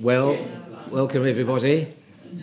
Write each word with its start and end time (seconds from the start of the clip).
Well, 0.00 0.38
welcome 0.90 1.26
everybody, 1.26 1.92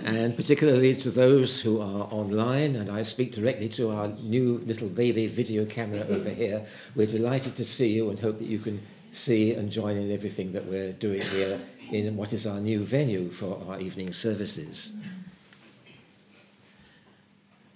and 0.06 0.36
particularly 0.36 0.94
to 0.94 1.10
those 1.10 1.60
who 1.60 1.82
are 1.82 2.04
online. 2.12 2.76
And 2.76 2.88
I 2.88 3.02
speak 3.02 3.32
directly 3.32 3.68
to 3.70 3.90
our 3.90 4.10
new 4.10 4.60
little 4.68 4.88
baby 4.88 5.26
video 5.26 5.66
camera 5.66 6.06
over 6.08 6.30
here. 6.30 6.64
We're 6.96 7.08
delighted 7.08 7.56
to 7.56 7.66
see 7.66 7.88
you 7.88 8.12
and 8.12 8.20
hope 8.20 8.38
that 8.38 8.48
you 8.48 8.60
can 8.60 8.80
see 9.10 9.56
and 9.56 9.72
join 9.72 9.98
in 9.98 10.12
everything 10.12 10.54
that 10.54 10.68
we're 10.68 10.94
doing 10.94 11.22
here 11.22 11.60
in 11.90 12.16
what 12.16 12.32
is 12.32 12.46
our 12.46 12.60
new 12.60 12.84
venue 12.84 13.32
for 13.32 13.60
our 13.68 13.80
evening 13.80 14.12
services. 14.12 14.96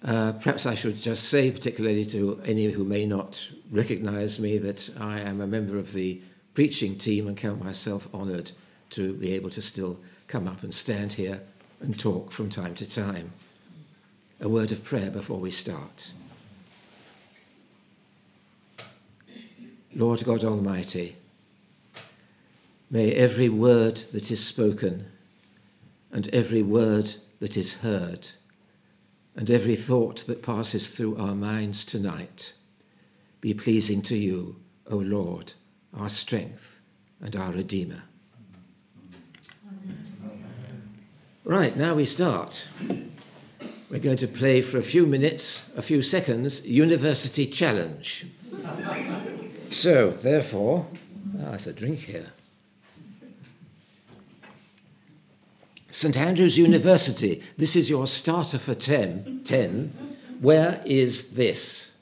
Uh, 0.03 0.33
perhaps 0.33 0.67
I 0.67 0.75
should 0.75 0.95
just 0.95 1.29
say, 1.29 1.49
particularly 1.49 2.05
to 2.05 2.39
any 2.45 2.65
who 2.69 2.83
may 2.83 3.07
not 3.07 3.49
recognize 3.71 4.39
me, 4.39 4.59
that 4.59 4.91
I 4.99 5.21
am 5.21 5.41
a 5.41 5.47
member 5.47 5.79
of 5.79 5.91
the 5.93 6.21
preaching 6.53 6.99
team 6.99 7.27
and 7.27 7.35
count 7.35 7.63
myself 7.63 8.07
honored 8.13 8.51
to 8.91 9.13
be 9.13 9.33
able 9.33 9.49
to 9.49 9.61
still 9.61 9.99
come 10.27 10.47
up 10.47 10.63
and 10.63 10.73
stand 10.73 11.13
here 11.13 11.41
and 11.81 11.99
talk 11.99 12.31
from 12.31 12.49
time 12.49 12.75
to 12.75 12.89
time. 12.89 13.31
A 14.39 14.49
word 14.49 14.71
of 14.71 14.83
prayer 14.83 15.09
before 15.09 15.39
we 15.39 15.51
start. 15.51 16.11
Lord 19.93 20.23
God 20.23 20.43
Almighty, 20.43 21.15
may 22.89 23.11
every 23.11 23.49
word 23.49 23.97
that 24.13 24.31
is 24.31 24.45
spoken 24.45 25.05
and 26.11 26.27
every 26.33 26.63
word 26.63 27.11
that 27.39 27.57
is 27.57 27.81
heard 27.81 28.29
and 29.35 29.49
every 29.49 29.75
thought 29.75 30.25
that 30.27 30.43
passes 30.43 30.89
through 30.89 31.17
our 31.17 31.35
minds 31.35 31.83
tonight 31.83 32.53
be 33.41 33.53
pleasing 33.53 34.01
to 34.03 34.15
you, 34.15 34.55
O 34.89 34.97
Lord, 34.97 35.53
our 35.93 36.09
strength 36.09 36.79
and 37.19 37.35
our 37.35 37.51
Redeemer. 37.51 38.03
Right, 41.51 41.75
now 41.75 41.95
we 41.95 42.05
start. 42.05 42.69
We're 43.89 43.99
going 43.99 44.15
to 44.15 44.27
play 44.29 44.61
for 44.61 44.77
a 44.77 44.81
few 44.81 45.05
minutes, 45.05 45.69
a 45.75 45.81
few 45.81 46.01
seconds, 46.01 46.65
University 46.65 47.45
Challenge. 47.45 48.25
so, 49.69 50.11
therefore, 50.11 50.87
ah, 51.41 51.49
there's 51.49 51.67
a 51.67 51.73
drink 51.73 51.99
here. 51.99 52.27
St 55.89 56.15
Andrews 56.15 56.57
University, 56.57 57.43
this 57.57 57.75
is 57.75 57.89
your 57.89 58.07
starter 58.07 58.57
for 58.57 58.73
10. 58.73 59.41
10. 59.43 60.17
Where 60.39 60.81
is 60.85 61.33
this? 61.33 61.97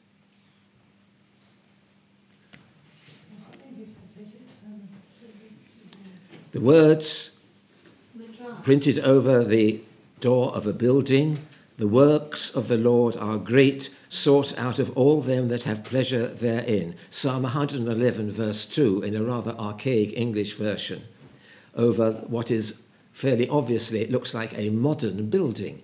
The 6.52 6.61
words 6.61 7.39
printed 8.63 8.99
over 8.99 9.43
the 9.43 9.81
door 10.19 10.53
of 10.55 10.67
a 10.67 10.73
building. 10.73 11.39
The 11.77 11.88
works 11.88 12.53
of 12.55 12.67
the 12.67 12.77
Lord 12.77 13.15
are 13.17 13.38
great, 13.38 13.89
sought 14.09 14.57
out 14.59 14.79
of 14.79 14.95
all 14.97 15.21
them 15.21 15.47
that 15.47 15.63
have 15.63 15.85
pleasure 15.85 16.27
therein. 16.27 16.95
Psalm 17.09 17.43
111, 17.43 18.30
verse 18.31 18.65
2, 18.65 19.03
in 19.03 19.15
a 19.15 19.23
rather 19.23 19.52
archaic 19.52 20.11
English 20.13 20.55
version, 20.55 21.03
over 21.75 22.11
what 22.27 22.52
is 22.52 22.83
fairly 23.13 23.47
obviously, 23.47 24.02
it 24.02 24.11
looks 24.11 24.33
like 24.33 24.57
a 24.57 24.69
modern 24.71 25.30
building. 25.30 25.81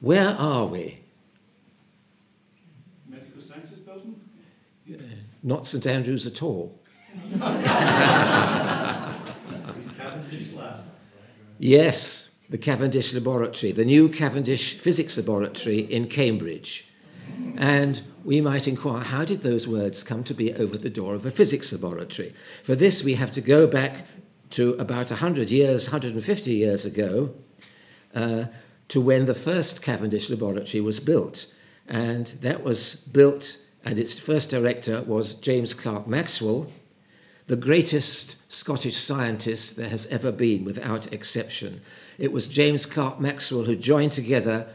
Where 0.00 0.28
are 0.38 0.66
we? 0.66 1.00
Medical 3.06 3.42
Sciences 3.42 3.80
Building? 3.80 4.20
Not 5.42 5.66
St 5.66 5.86
Andrews 5.86 6.26
at 6.26 6.42
all. 6.42 6.74
Yes, 11.58 12.34
the 12.48 12.58
Cavendish 12.58 13.12
Laboratory, 13.12 13.72
the 13.72 13.84
new 13.84 14.08
Cavendish 14.08 14.78
Physics 14.78 15.16
Laboratory 15.16 15.80
in 15.80 16.06
Cambridge. 16.06 16.88
And 17.56 18.00
we 18.24 18.40
might 18.40 18.68
inquire 18.68 19.02
how 19.02 19.24
did 19.24 19.42
those 19.42 19.66
words 19.66 20.04
come 20.04 20.22
to 20.24 20.34
be 20.34 20.54
over 20.54 20.78
the 20.78 20.88
door 20.88 21.14
of 21.14 21.26
a 21.26 21.30
physics 21.30 21.72
laboratory? 21.72 22.32
For 22.62 22.76
this, 22.76 23.02
we 23.02 23.14
have 23.14 23.32
to 23.32 23.40
go 23.40 23.66
back 23.66 24.06
to 24.50 24.74
about 24.74 25.10
100 25.10 25.50
years, 25.50 25.88
150 25.88 26.52
years 26.52 26.84
ago, 26.84 27.34
uh, 28.14 28.44
to 28.88 29.00
when 29.00 29.26
the 29.26 29.34
first 29.34 29.82
Cavendish 29.82 30.30
Laboratory 30.30 30.80
was 30.80 31.00
built. 31.00 31.52
And 31.88 32.26
that 32.40 32.62
was 32.62 32.94
built, 32.94 33.58
and 33.84 33.98
its 33.98 34.18
first 34.18 34.48
director 34.48 35.02
was 35.02 35.34
James 35.34 35.74
Clerk 35.74 36.06
Maxwell, 36.06 36.70
the 37.48 37.56
greatest 37.56 38.36
Scottish 38.52 38.96
scientist 38.96 39.76
there 39.76 39.88
has 39.88 40.06
ever 40.08 40.30
been, 40.30 40.64
without 40.64 41.10
exception. 41.14 41.80
It 42.18 42.30
was 42.30 42.46
James 42.46 42.84
Clerk 42.84 43.20
Maxwell 43.20 43.64
who 43.64 43.74
joined 43.74 44.12
together 44.12 44.66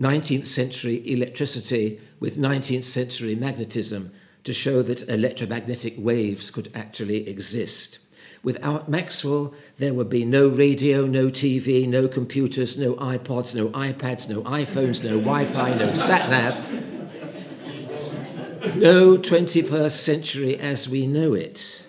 19th 0.00 0.46
century 0.46 1.02
electricity 1.04 2.00
with 2.20 2.38
19th 2.38 2.82
century 2.82 3.34
magnetism 3.34 4.10
to 4.42 4.54
show 4.54 4.80
that 4.82 5.06
electromagnetic 5.08 5.94
waves 5.98 6.50
could 6.50 6.70
actually 6.74 7.28
exist. 7.28 7.98
Without 8.42 8.88
Maxwell, 8.88 9.54
there 9.76 9.92
would 9.92 10.08
be 10.08 10.24
no 10.24 10.48
radio, 10.48 11.06
no 11.06 11.26
TV, 11.26 11.86
no 11.86 12.08
computers, 12.08 12.78
no 12.78 12.94
iPods, 12.94 13.54
no 13.54 13.68
iPads, 13.68 14.30
no 14.30 14.42
iPhones, 14.42 15.04
no 15.04 15.18
Wi 15.18 15.44
Fi, 15.44 15.74
no 15.74 15.92
sat 15.92 16.30
nav, 16.30 16.58
no 18.76 19.18
21st 19.18 19.90
century 19.90 20.58
as 20.58 20.88
we 20.88 21.06
know 21.06 21.34
it. 21.34 21.83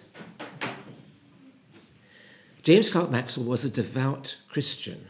James 2.66 2.90
Clerk 2.90 3.12
Maxwell 3.12 3.46
was 3.46 3.64
a 3.64 3.70
devout 3.70 4.38
Christian. 4.50 5.08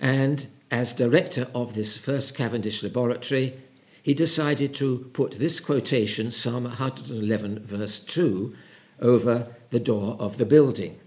And 0.00 0.48
as 0.68 0.92
director 0.92 1.46
of 1.54 1.74
this 1.74 1.96
first 1.96 2.36
Cavendish 2.36 2.82
laboratory, 2.82 3.54
he 4.02 4.12
decided 4.12 4.74
to 4.74 5.08
put 5.12 5.30
this 5.32 5.60
quotation, 5.60 6.32
Psalm 6.32 6.64
111, 6.64 7.60
verse 7.60 8.00
2, 8.00 8.52
over 9.00 9.46
the 9.70 9.78
door 9.78 10.16
of 10.18 10.38
the 10.38 10.44
building. 10.44 10.98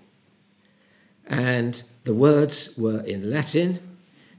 And 1.27 1.83
the 2.05 2.13
words 2.13 2.77
were 2.77 3.01
in 3.01 3.29
Latin, 3.29 3.79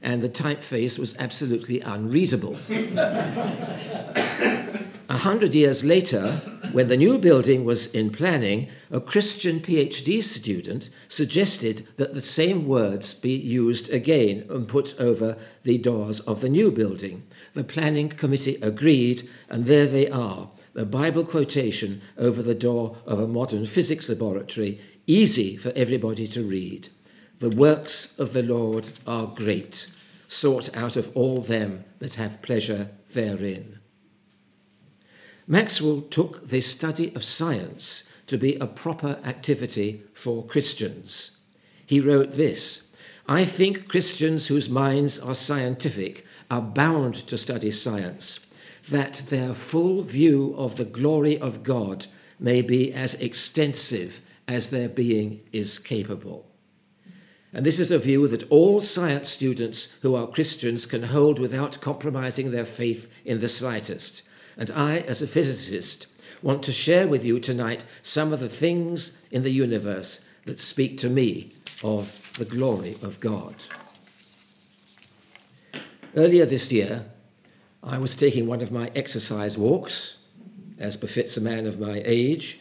and 0.01 0.23
the 0.23 0.29
typeface 0.29 0.97
was 0.97 1.15
absolutely 1.19 1.81
unreadable. 1.81 2.57
A 5.15 5.19
hundred 5.19 5.55
years 5.55 5.85
later, 5.85 6.41
when 6.73 6.89
the 6.89 6.97
new 6.97 7.17
building 7.17 7.63
was 7.63 7.87
in 7.95 8.09
planning, 8.09 8.67
a 8.91 8.99
Christian 8.99 9.61
PhD 9.61 10.21
student 10.21 10.89
suggested 11.07 11.87
that 11.95 12.13
the 12.13 12.19
same 12.19 12.67
words 12.67 13.13
be 13.13 13.31
used 13.31 13.93
again 13.93 14.45
and 14.49 14.67
put 14.67 14.99
over 14.99 15.37
the 15.63 15.77
doors 15.77 16.19
of 16.19 16.41
the 16.41 16.49
new 16.49 16.69
building. 16.69 17.23
The 17.53 17.63
planning 17.63 18.09
committee 18.09 18.57
agreed, 18.61 19.23
and 19.47 19.65
there 19.65 19.85
they 19.85 20.09
are 20.09 20.49
the 20.73 20.85
Bible 20.85 21.23
quotation 21.23 22.01
over 22.17 22.41
the 22.41 22.53
door 22.53 22.97
of 23.05 23.21
a 23.21 23.25
modern 23.25 23.65
physics 23.65 24.09
laboratory, 24.09 24.81
easy 25.07 25.55
for 25.55 25.71
everybody 25.77 26.27
to 26.27 26.43
read. 26.43 26.89
The 27.39 27.51
works 27.51 28.19
of 28.19 28.33
the 28.33 28.43
Lord 28.43 28.89
are 29.07 29.27
great, 29.27 29.89
sought 30.27 30.75
out 30.75 30.97
of 30.97 31.15
all 31.15 31.39
them 31.39 31.85
that 31.99 32.15
have 32.15 32.41
pleasure 32.41 32.89
therein. 33.13 33.74
Maxwell 35.47 36.01
took 36.01 36.47
the 36.47 36.61
study 36.61 37.13
of 37.15 37.23
science 37.23 38.09
to 38.27 38.37
be 38.37 38.55
a 38.55 38.65
proper 38.65 39.19
activity 39.23 40.01
for 40.13 40.43
Christians. 40.45 41.39
He 41.85 41.99
wrote 41.99 42.31
this 42.31 42.91
I 43.27 43.43
think 43.43 43.87
Christians 43.87 44.47
whose 44.47 44.69
minds 44.69 45.19
are 45.19 45.35
scientific 45.35 46.25
are 46.49 46.61
bound 46.61 47.15
to 47.15 47.37
study 47.37 47.71
science, 47.71 48.47
that 48.89 49.23
their 49.29 49.53
full 49.53 50.03
view 50.03 50.53
of 50.57 50.77
the 50.77 50.85
glory 50.85 51.39
of 51.39 51.63
God 51.63 52.05
may 52.39 52.61
be 52.61 52.93
as 52.93 53.15
extensive 53.15 54.21
as 54.47 54.69
their 54.69 54.89
being 54.89 55.41
is 55.51 55.79
capable. 55.79 56.45
And 57.53 57.65
this 57.65 57.79
is 57.79 57.89
a 57.89 57.97
view 57.97 58.27
that 58.27 58.51
all 58.51 58.81
science 58.81 59.29
students 59.29 59.89
who 60.01 60.13
are 60.13 60.27
Christians 60.27 60.85
can 60.85 61.03
hold 61.03 61.39
without 61.39 61.79
compromising 61.79 62.51
their 62.51 62.65
faith 62.65 63.09
in 63.23 63.39
the 63.39 63.47
slightest. 63.47 64.24
And 64.57 64.71
I, 64.71 64.99
as 64.99 65.21
a 65.21 65.27
physicist, 65.27 66.07
want 66.41 66.63
to 66.63 66.71
share 66.71 67.07
with 67.07 67.25
you 67.25 67.39
tonight 67.39 67.83
some 68.01 68.31
of 68.31 68.39
the 68.39 68.49
things 68.49 69.25
in 69.31 69.43
the 69.43 69.51
universe 69.51 70.27
that 70.45 70.59
speak 70.59 70.97
to 70.99 71.09
me 71.09 71.51
of 71.83 72.21
the 72.37 72.45
glory 72.45 72.97
of 73.01 73.19
God. 73.19 73.55
Earlier 76.15 76.45
this 76.45 76.71
year, 76.71 77.05
I 77.83 77.97
was 77.97 78.15
taking 78.15 78.47
one 78.47 78.61
of 78.61 78.71
my 78.71 78.91
exercise 78.95 79.57
walks, 79.57 80.17
as 80.79 80.97
befits 80.97 81.37
a 81.37 81.41
man 81.41 81.65
of 81.65 81.79
my 81.79 82.01
age, 82.05 82.59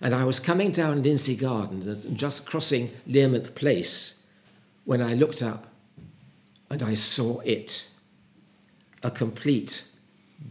and 0.00 0.14
I 0.14 0.24
was 0.24 0.40
coming 0.40 0.70
down 0.70 1.02
Lindsay 1.02 1.36
Garden 1.36 1.82
just 2.16 2.48
crossing 2.48 2.88
Learmonth 3.06 3.54
Place 3.54 4.22
when 4.84 5.02
I 5.02 5.14
looked 5.14 5.42
up 5.42 5.66
and 6.70 6.82
I 6.82 6.94
saw 6.94 7.40
it 7.40 7.88
a 9.02 9.10
complete 9.10 9.84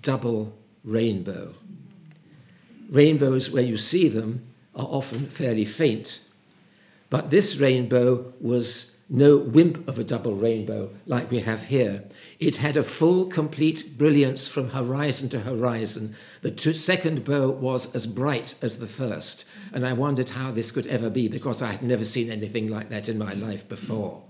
double 0.01 0.57
rainbow. 0.83 1.53
Rainbows, 2.89 3.51
where 3.51 3.63
you 3.63 3.77
see 3.77 4.07
them, 4.07 4.45
are 4.75 4.87
often 4.89 5.25
fairly 5.25 5.65
faint, 5.65 6.21
But 7.09 7.31
this 7.31 7.57
rainbow 7.57 8.33
was 8.39 8.95
no 9.09 9.37
wimp 9.37 9.87
of 9.87 9.97
a 9.97 10.03
double 10.03 10.35
rainbow 10.35 10.91
like 11.07 11.31
we 11.31 11.39
have 11.39 11.65
here. 11.65 12.03
It 12.39 12.57
had 12.57 12.77
a 12.77 12.83
full, 12.83 13.25
complete 13.25 13.97
brilliance 13.97 14.47
from 14.47 14.69
horizon 14.69 15.29
to 15.29 15.39
horizon. 15.39 16.15
The 16.41 16.51
two, 16.51 16.73
second 16.73 17.23
bow 17.23 17.49
was 17.49 17.95
as 17.95 18.05
bright 18.05 18.55
as 18.61 18.77
the 18.77 18.87
first, 18.87 19.49
and 19.73 19.85
I 19.85 19.93
wondered 19.93 20.29
how 20.29 20.51
this 20.51 20.71
could 20.71 20.85
ever 20.87 21.09
be 21.09 21.27
because 21.27 21.63
I 21.63 21.71
had 21.71 21.81
never 21.81 22.05
seen 22.05 22.29
anything 22.29 22.67
like 22.67 22.89
that 22.89 23.09
in 23.09 23.17
my 23.17 23.33
life 23.33 23.67
before. 23.67 24.21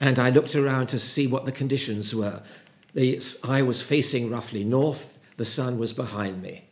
And 0.00 0.18
I 0.18 0.28
looked 0.28 0.54
around 0.54 0.88
to 0.88 0.98
see 0.98 1.26
what 1.26 1.46
the 1.46 1.52
conditions 1.52 2.14
were. 2.14 2.42
The, 2.94 3.20
I 3.42 3.62
was 3.62 3.82
facing 3.82 4.30
roughly 4.30 4.64
north, 4.64 5.18
the 5.36 5.44
sun 5.44 5.78
was 5.78 5.92
behind 5.92 6.42
me. 6.42 6.64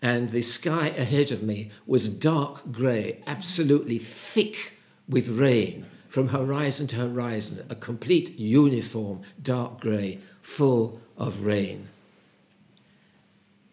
And 0.00 0.30
the 0.30 0.42
sky 0.42 0.88
ahead 0.88 1.32
of 1.32 1.42
me 1.42 1.70
was 1.86 2.08
dark 2.08 2.70
grey, 2.70 3.20
absolutely 3.26 3.98
thick 3.98 4.74
with 5.08 5.28
rain 5.28 5.86
from 6.08 6.28
horizon 6.28 6.86
to 6.88 6.96
horizon, 6.96 7.64
a 7.68 7.74
complete 7.74 8.38
uniform 8.38 9.20
dark 9.42 9.80
grey, 9.80 10.18
full 10.40 11.00
of 11.16 11.44
rain. 11.44 11.88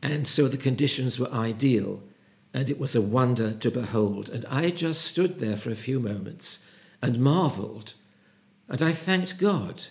And 0.02 0.28
so 0.28 0.48
the 0.48 0.58
conditions 0.58 1.20
were 1.20 1.32
ideal, 1.32 2.04
and 2.54 2.70
it 2.70 2.80
was 2.80 2.96
a 2.96 3.02
wonder 3.02 3.54
to 3.54 3.72
behold. 3.72 4.30
And 4.30 4.46
I 4.50 4.70
just 4.70 5.02
stood 5.06 5.40
there 5.40 5.58
for 5.58 5.70
a 5.70 5.76
few 5.76 6.00
moments 6.00 6.66
and 7.02 7.20
marveled, 7.20 7.94
and 8.68 8.82
I 8.82 8.92
thanked 8.92 9.40
God. 9.40 9.84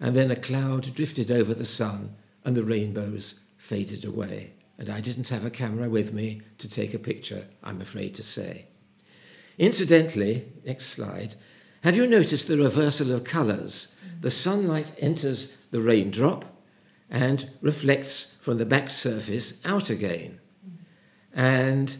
And 0.00 0.16
then 0.16 0.30
a 0.30 0.36
cloud 0.36 0.94
drifted 0.94 1.30
over 1.30 1.54
the 1.54 1.64
sun, 1.64 2.16
and 2.44 2.56
the 2.56 2.62
rainbows 2.62 3.44
faded 3.58 4.04
away. 4.04 4.54
And 4.78 4.88
I 4.88 5.00
didn't 5.00 5.28
have 5.28 5.44
a 5.44 5.50
camera 5.50 5.90
with 5.90 6.14
me 6.14 6.40
to 6.58 6.68
take 6.68 6.94
a 6.94 6.98
picture, 6.98 7.46
I'm 7.62 7.82
afraid 7.82 8.14
to 8.14 8.22
say. 8.22 8.66
Incidentally, 9.58 10.46
next 10.64 10.86
slide, 10.86 11.34
have 11.82 11.96
you 11.96 12.06
noticed 12.06 12.48
the 12.48 12.56
reversal 12.56 13.12
of 13.12 13.24
colours? 13.24 13.96
The 14.20 14.30
sunlight 14.30 14.94
enters 14.98 15.56
the 15.70 15.80
raindrop 15.80 16.44
and 17.10 17.50
reflects 17.60 18.36
from 18.40 18.58
the 18.58 18.66
back 18.66 18.88
surface 18.88 19.64
out 19.66 19.90
again. 19.90 20.40
And 21.34 21.96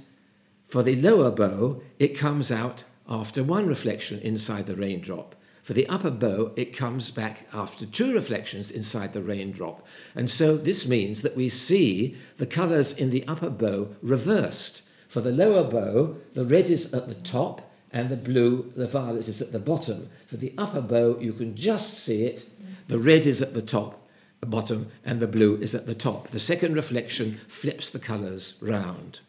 for 0.66 0.82
the 0.82 0.96
lower 0.96 1.30
bow, 1.30 1.82
it 1.98 2.18
comes 2.18 2.50
out 2.50 2.84
after 3.08 3.42
one 3.42 3.66
reflection 3.66 4.20
inside 4.20 4.66
the 4.66 4.74
raindrop. 4.74 5.34
For 5.70 5.74
the 5.74 5.86
upper 5.86 6.10
bow, 6.10 6.50
it 6.56 6.76
comes 6.76 7.12
back 7.12 7.46
after 7.54 7.86
two 7.86 8.12
reflections 8.12 8.72
inside 8.72 9.12
the 9.12 9.22
raindrop. 9.22 9.86
And 10.16 10.28
so 10.28 10.56
this 10.56 10.88
means 10.88 11.22
that 11.22 11.36
we 11.36 11.48
see 11.48 12.16
the 12.38 12.46
colours 12.46 12.92
in 12.92 13.10
the 13.10 13.24
upper 13.28 13.50
bow 13.50 13.94
reversed. 14.02 14.82
For 15.06 15.20
the 15.20 15.30
lower 15.30 15.62
bow, 15.62 16.16
the 16.34 16.44
red 16.44 16.70
is 16.70 16.92
at 16.92 17.06
the 17.06 17.14
top 17.14 17.70
and 17.92 18.08
the 18.08 18.16
blue, 18.16 18.72
the 18.74 18.88
violet 18.88 19.28
is 19.28 19.40
at 19.40 19.52
the 19.52 19.60
bottom. 19.60 20.10
For 20.26 20.36
the 20.36 20.52
upper 20.58 20.80
bow, 20.80 21.20
you 21.20 21.32
can 21.32 21.54
just 21.54 22.00
see 22.00 22.24
it. 22.24 22.50
The 22.88 22.98
red 22.98 23.24
is 23.24 23.40
at 23.40 23.54
the 23.54 23.62
top, 23.62 24.08
the 24.40 24.46
bottom, 24.46 24.90
and 25.04 25.20
the 25.20 25.28
blue 25.28 25.54
is 25.54 25.76
at 25.76 25.86
the 25.86 25.94
top. 25.94 26.26
The 26.26 26.40
second 26.40 26.74
reflection 26.74 27.38
flips 27.46 27.90
the 27.90 28.00
colours 28.00 28.58
round. 28.60 29.20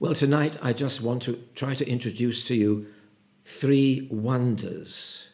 Well, 0.00 0.14
tonight 0.14 0.58
I 0.60 0.72
just 0.72 1.00
want 1.00 1.22
to 1.22 1.38
try 1.54 1.74
to 1.74 1.88
introduce 1.88 2.42
to 2.48 2.56
you 2.56 2.88
three 3.44 4.08
wonders 4.10 5.27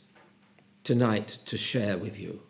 tonight 0.85 1.39
to 1.47 1.57
share 1.57 1.99
with 1.99 2.21
you. 2.21 2.41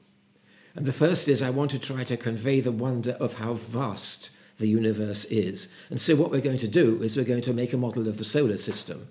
And 0.75 0.87
the 0.87 0.93
first 0.93 1.29
is 1.29 1.41
I 1.41 1.51
want 1.51 1.71
to 1.71 1.79
try 1.79 2.05
to 2.05 2.17
convey 2.17 2.61
the 2.61 2.73
wonder 2.73 3.13
of 3.21 3.35
how 3.35 3.55
vast 3.55 4.31
the 4.59 4.69
universe 4.69 5.25
is. 5.27 5.73
And 5.91 6.01
so, 6.01 6.17
what 6.17 6.31
we're 6.31 6.41
going 6.41 6.59
to 6.59 6.69
do 6.69 7.03
is 7.03 7.17
we're 7.17 7.25
going 7.25 7.43
to 7.43 7.53
make 7.53 7.73
a 7.73 7.79
model 7.79 8.09
of 8.09 8.19
the 8.19 8.25
solar 8.25 8.57
system. 8.57 9.09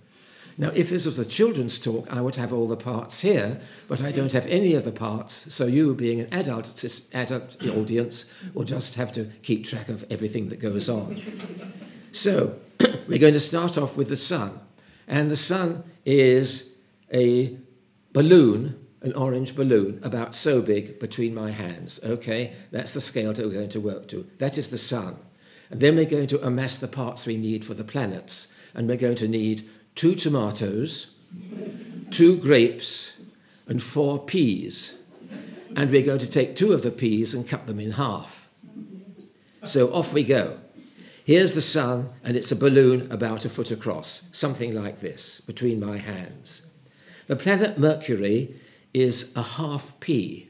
Now, 0.57 0.69
if 0.69 0.89
this 0.89 1.05
was 1.05 1.17
a 1.17 1.25
children's 1.25 1.79
talk, 1.79 2.11
I 2.13 2.21
would 2.21 2.35
have 2.35 2.53
all 2.53 2.67
the 2.67 2.77
parts 2.77 3.21
here, 3.21 3.59
but 3.87 4.03
I 4.03 4.11
don't 4.11 4.31
have 4.33 4.45
any 4.45 4.75
of 4.75 4.83
the 4.83 4.91
parts, 4.91 5.33
so 5.53 5.65
you, 5.65 5.95
being 5.95 6.19
an 6.19 6.31
adult, 6.31 6.67
adult 7.13 7.65
audience, 7.65 8.33
will 8.53 8.63
just 8.63 8.95
have 8.95 9.11
to 9.13 9.25
keep 9.41 9.65
track 9.65 9.89
of 9.89 10.05
everything 10.11 10.49
that 10.49 10.59
goes 10.59 10.89
on. 10.89 11.19
So, 12.11 12.59
we're 13.07 13.19
going 13.19 13.33
to 13.33 13.39
start 13.39 13.77
off 13.77 13.97
with 13.97 14.09
the 14.09 14.15
sun. 14.15 14.59
And 15.07 15.31
the 15.31 15.35
sun 15.35 15.83
is 16.05 16.77
a 17.11 17.57
balloon, 18.13 18.82
an 19.03 19.13
orange 19.13 19.55
balloon, 19.55 19.99
about 20.01 20.33
so 20.33 20.61
big 20.61 20.97
between 20.99 21.35
my 21.35 21.51
hands. 21.51 21.99
Okay, 22.03 22.53
that's 22.71 22.93
the 22.93 23.01
scale 23.01 23.33
that 23.33 23.45
we're 23.45 23.53
going 23.53 23.69
to 23.69 23.79
work 23.79 24.07
to. 24.07 24.25
That 24.39 24.57
is 24.57 24.69
the 24.69 24.77
sun. 24.77 25.17
And 25.69 25.79
then 25.79 25.95
we're 25.95 26.05
going 26.05 26.27
to 26.27 26.45
amass 26.45 26.77
the 26.77 26.87
parts 26.87 27.25
we 27.25 27.37
need 27.37 27.65
for 27.65 27.73
the 27.73 27.83
planets. 27.83 28.55
And 28.73 28.87
we're 28.87 28.97
going 28.97 29.15
to 29.15 29.27
need 29.27 29.63
two 29.95 30.15
tomatoes, 30.15 31.13
two 32.11 32.37
grapes, 32.37 33.19
and 33.67 33.81
four 33.81 34.19
peas. 34.19 34.99
And 35.75 35.91
we're 35.91 36.05
going 36.05 36.19
to 36.19 36.29
take 36.29 36.55
two 36.55 36.71
of 36.71 36.81
the 36.81 36.91
peas 36.91 37.33
and 37.33 37.47
cut 37.47 37.67
them 37.67 37.79
in 37.79 37.91
half. 37.91 38.47
So 39.63 39.93
off 39.93 40.13
we 40.13 40.23
go. 40.23 40.59
Here's 41.25 41.53
the 41.53 41.61
sun, 41.61 42.09
and 42.23 42.35
it's 42.35 42.51
a 42.51 42.55
balloon 42.55 43.09
about 43.11 43.45
a 43.45 43.49
foot 43.49 43.71
across, 43.71 44.27
something 44.31 44.75
like 44.75 44.99
this, 44.99 45.39
between 45.39 45.79
my 45.79 45.97
hands. 45.97 46.69
The 47.27 47.37
planet 47.37 47.79
Mercury 47.79 48.59
is 48.93 49.35
a 49.35 49.41
half 49.41 49.99
pea, 49.99 50.49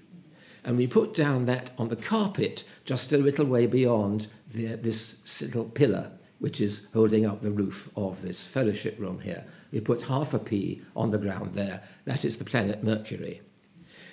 and 0.63 0.77
we 0.77 0.87
put 0.87 1.13
down 1.13 1.45
that 1.45 1.71
on 1.77 1.89
the 1.89 1.95
carpet 1.95 2.63
just 2.85 3.13
a 3.13 3.17
little 3.17 3.45
way 3.45 3.67
beyond 3.67 4.27
the, 4.53 4.75
this 4.75 5.41
little 5.41 5.65
pillar 5.65 6.11
which 6.43 6.59
is 6.59 6.89
holding 6.91 7.25
up 7.25 7.41
the 7.41 7.51
roof 7.51 7.89
of 7.95 8.21
this 8.21 8.45
fellowship 8.45 8.99
room 8.99 9.19
here. 9.19 9.45
We 9.71 9.79
put 9.79 10.01
half 10.01 10.33
a 10.33 10.39
pea 10.39 10.81
on 10.93 11.11
the 11.11 11.17
ground 11.17 11.53
there. 11.53 11.81
That 12.03 12.25
is 12.25 12.35
the 12.35 12.43
planet 12.43 12.83
Mercury. 12.83 13.41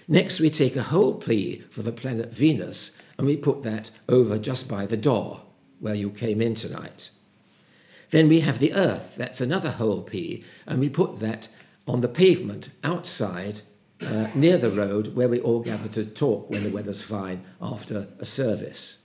Next, 0.06 0.38
we 0.38 0.48
take 0.48 0.76
a 0.76 0.82
whole 0.84 1.14
pea 1.14 1.56
for 1.70 1.82
the 1.82 1.90
planet 1.90 2.32
Venus 2.32 2.96
and 3.18 3.26
we 3.26 3.36
put 3.36 3.64
that 3.64 3.90
over 4.08 4.38
just 4.38 4.68
by 4.68 4.86
the 4.86 4.96
door 4.96 5.42
where 5.80 5.96
you 5.96 6.08
came 6.08 6.40
in 6.40 6.54
tonight. 6.54 7.10
Then 8.10 8.28
we 8.28 8.40
have 8.40 8.60
the 8.60 8.74
Earth, 8.74 9.16
that's 9.16 9.40
another 9.40 9.72
whole 9.72 10.02
pea, 10.02 10.44
and 10.68 10.78
we 10.78 10.88
put 10.88 11.18
that 11.18 11.48
on 11.88 12.00
the 12.00 12.08
pavement 12.08 12.70
outside 12.84 13.62
uh, 14.06 14.28
near 14.34 14.56
the 14.56 14.70
road 14.70 15.14
where 15.14 15.28
we 15.28 15.40
all 15.40 15.60
gather 15.60 15.88
to 15.88 16.04
talk 16.04 16.48
when 16.48 16.64
the 16.64 16.70
weather's 16.70 17.02
fine 17.02 17.44
after 17.60 18.08
a 18.18 18.24
service. 18.24 19.04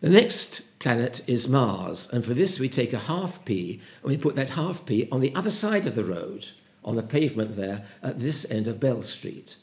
The 0.00 0.08
next 0.08 0.78
planet 0.78 1.28
is 1.28 1.48
Mars, 1.48 2.10
and 2.10 2.24
for 2.24 2.32
this 2.32 2.58
we 2.58 2.68
take 2.68 2.92
a 2.92 2.98
half 2.98 3.44
pea 3.44 3.80
and 4.02 4.10
we 4.10 4.16
put 4.16 4.34
that 4.36 4.50
half 4.50 4.86
pea 4.86 5.08
on 5.12 5.20
the 5.20 5.34
other 5.34 5.50
side 5.50 5.86
of 5.86 5.94
the 5.94 6.04
road, 6.04 6.46
on 6.84 6.96
the 6.96 7.02
pavement 7.02 7.56
there 7.56 7.84
at 8.02 8.18
this 8.18 8.50
end 8.50 8.66
of 8.66 8.80
Bell 8.80 9.02
Street. 9.02 9.56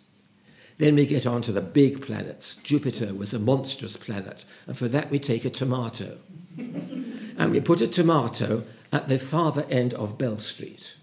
Then 0.78 0.94
we 0.94 1.08
get 1.08 1.26
on 1.26 1.42
to 1.42 1.52
the 1.52 1.62
big 1.62 2.04
planets. 2.04 2.56
Jupiter 2.58 3.14
was 3.14 3.34
a 3.34 3.40
monstrous 3.40 3.98
planet, 3.98 4.46
and 4.68 4.78
for 4.78 4.88
that 4.88 5.10
we 5.10 5.18
take 5.18 5.44
a 5.44 5.50
tomato. 5.50 6.18
and 6.58 7.52
we 7.52 7.60
put 7.60 7.82
a 7.82 7.88
tomato 7.88 8.64
at 8.94 9.08
the 9.08 9.18
farther 9.18 9.66
end 9.70 9.94
of 9.96 10.18
Bell 10.18 10.40
Street. 10.40 10.97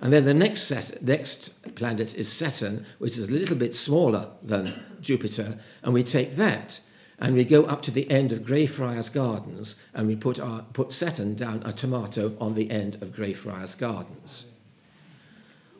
And 0.00 0.12
then 0.12 0.24
the 0.24 0.34
next, 0.34 0.62
set, 0.62 1.02
next 1.02 1.74
planet 1.74 2.14
is 2.14 2.30
Saturn, 2.30 2.86
which 2.98 3.18
is 3.18 3.28
a 3.28 3.32
little 3.32 3.56
bit 3.56 3.74
smaller 3.74 4.30
than 4.42 4.72
Jupiter, 5.00 5.58
and 5.82 5.92
we 5.92 6.02
take 6.02 6.32
that 6.34 6.80
and 7.18 7.34
we 7.34 7.44
go 7.44 7.64
up 7.64 7.82
to 7.82 7.90
the 7.90 8.08
end 8.10 8.32
of 8.32 8.44
Greyfriars 8.44 9.08
Gardens 9.08 9.82
and 9.92 10.06
we 10.06 10.14
put, 10.14 10.38
our, 10.38 10.62
put 10.72 10.92
Saturn 10.92 11.34
down 11.34 11.62
a 11.64 11.72
tomato 11.72 12.36
on 12.40 12.54
the 12.54 12.70
end 12.70 12.96
of 13.02 13.12
Greyfriars 13.12 13.74
Gardens. 13.74 14.52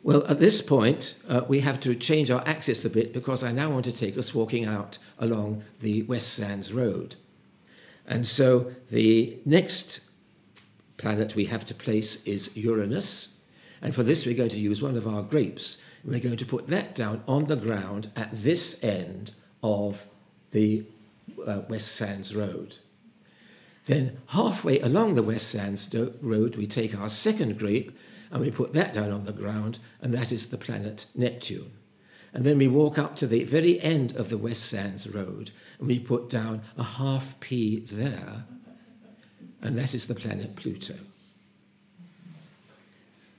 Well, 0.03 0.25
at 0.27 0.39
this 0.39 0.61
point, 0.61 1.15
uh, 1.27 1.41
we 1.47 1.61
have 1.61 1.79
to 1.81 1.95
change 1.95 2.31
our 2.31 2.43
axis 2.45 2.85
a 2.85 2.89
bit 2.89 3.13
because 3.13 3.43
I 3.43 3.51
now 3.51 3.69
want 3.69 3.85
to 3.85 3.95
take 3.95 4.17
us 4.17 4.35
walking 4.35 4.65
out 4.65 4.97
along 5.17 5.63
the 5.79 6.03
West 6.03 6.33
Sands 6.33 6.73
Road. 6.73 7.15
And 8.05 8.25
so 8.25 8.71
the 8.89 9.37
next 9.45 10.01
planet 10.97 11.35
we 11.35 11.45
have 11.45 11.65
to 11.67 11.73
place 11.73 12.25
is 12.25 12.55
Uranus. 12.57 13.35
And 13.81 13.95
for 13.95 14.03
this, 14.03 14.25
we're 14.25 14.35
going 14.35 14.49
to 14.49 14.59
use 14.59 14.81
one 14.81 14.97
of 14.97 15.07
our 15.07 15.21
grapes. 15.21 15.81
We're 16.03 16.19
going 16.19 16.37
to 16.37 16.45
put 16.45 16.67
that 16.67 16.95
down 16.95 17.23
on 17.27 17.45
the 17.45 17.55
ground 17.55 18.11
at 18.15 18.29
this 18.31 18.83
end 18.83 19.31
of 19.63 20.05
the 20.51 20.83
uh, 21.45 21.61
West 21.69 21.95
Sands 21.95 22.35
Road. 22.35 22.77
Then, 23.85 24.17
halfway 24.27 24.79
along 24.81 25.15
the 25.15 25.23
West 25.23 25.49
Sands 25.49 25.93
Road, 26.21 26.55
we 26.55 26.67
take 26.67 26.97
our 26.97 27.09
second 27.09 27.57
grape 27.57 27.97
and 28.31 28.41
we 28.41 28.51
put 28.51 28.73
that 28.73 28.93
down 28.93 29.11
on 29.11 29.25
the 29.25 29.33
ground, 29.33 29.79
and 30.01 30.13
that 30.13 30.31
is 30.31 30.47
the 30.47 30.57
planet 30.57 31.07
Neptune. 31.15 31.71
And 32.33 32.45
then 32.45 32.59
we 32.59 32.67
walk 32.67 32.99
up 32.99 33.15
to 33.17 33.27
the 33.27 33.43
very 33.43 33.79
end 33.81 34.15
of 34.15 34.29
the 34.29 34.37
West 34.37 34.63
Sands 34.63 35.09
Road 35.09 35.49
and 35.79 35.87
we 35.87 35.97
put 35.97 36.29
down 36.29 36.61
a 36.77 36.83
half 36.83 37.39
pea 37.39 37.79
there, 37.79 38.45
and 39.61 39.77
that 39.77 39.93
is 39.95 40.05
the 40.05 40.15
planet 40.15 40.55
Pluto. 40.55 40.95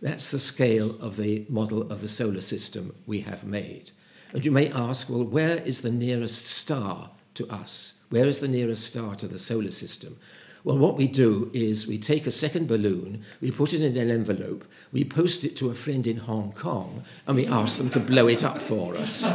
That's 0.00 0.30
the 0.30 0.38
scale 0.38 0.96
of 1.00 1.16
the 1.16 1.44
model 1.48 1.82
of 1.82 2.00
the 2.00 2.08
solar 2.08 2.40
system 2.40 2.94
we 3.06 3.20
have 3.20 3.44
made. 3.44 3.90
And 4.32 4.44
you 4.44 4.50
may 4.50 4.70
ask, 4.70 5.10
well, 5.10 5.24
where 5.24 5.58
is 5.58 5.82
the 5.82 5.90
nearest 5.90 6.46
star 6.46 7.10
to 7.34 7.46
us? 7.48 8.00
Where 8.08 8.26
is 8.26 8.40
the 8.40 8.48
nearest 8.48 8.84
star 8.84 9.14
to 9.16 9.28
the 9.28 9.38
solar 9.38 9.70
system? 9.70 10.16
Well, 10.62 10.78
what 10.78 10.96
we 10.96 11.08
do 11.08 11.50
is 11.54 11.86
we 11.86 11.98
take 11.98 12.26
a 12.26 12.30
second 12.30 12.68
balloon, 12.68 13.22
we 13.40 13.50
put 13.50 13.72
it 13.72 13.80
in 13.80 13.96
an 13.96 14.10
envelope, 14.10 14.64
we 14.92 15.04
post 15.04 15.44
it 15.44 15.56
to 15.56 15.70
a 15.70 15.74
friend 15.74 16.06
in 16.06 16.18
Hong 16.18 16.52
Kong, 16.52 17.02
and 17.26 17.36
we 17.36 17.46
ask 17.46 17.78
them 17.78 17.88
to 17.90 18.00
blow 18.00 18.28
it 18.28 18.44
up 18.44 18.60
for 18.60 18.94
us. 18.96 19.24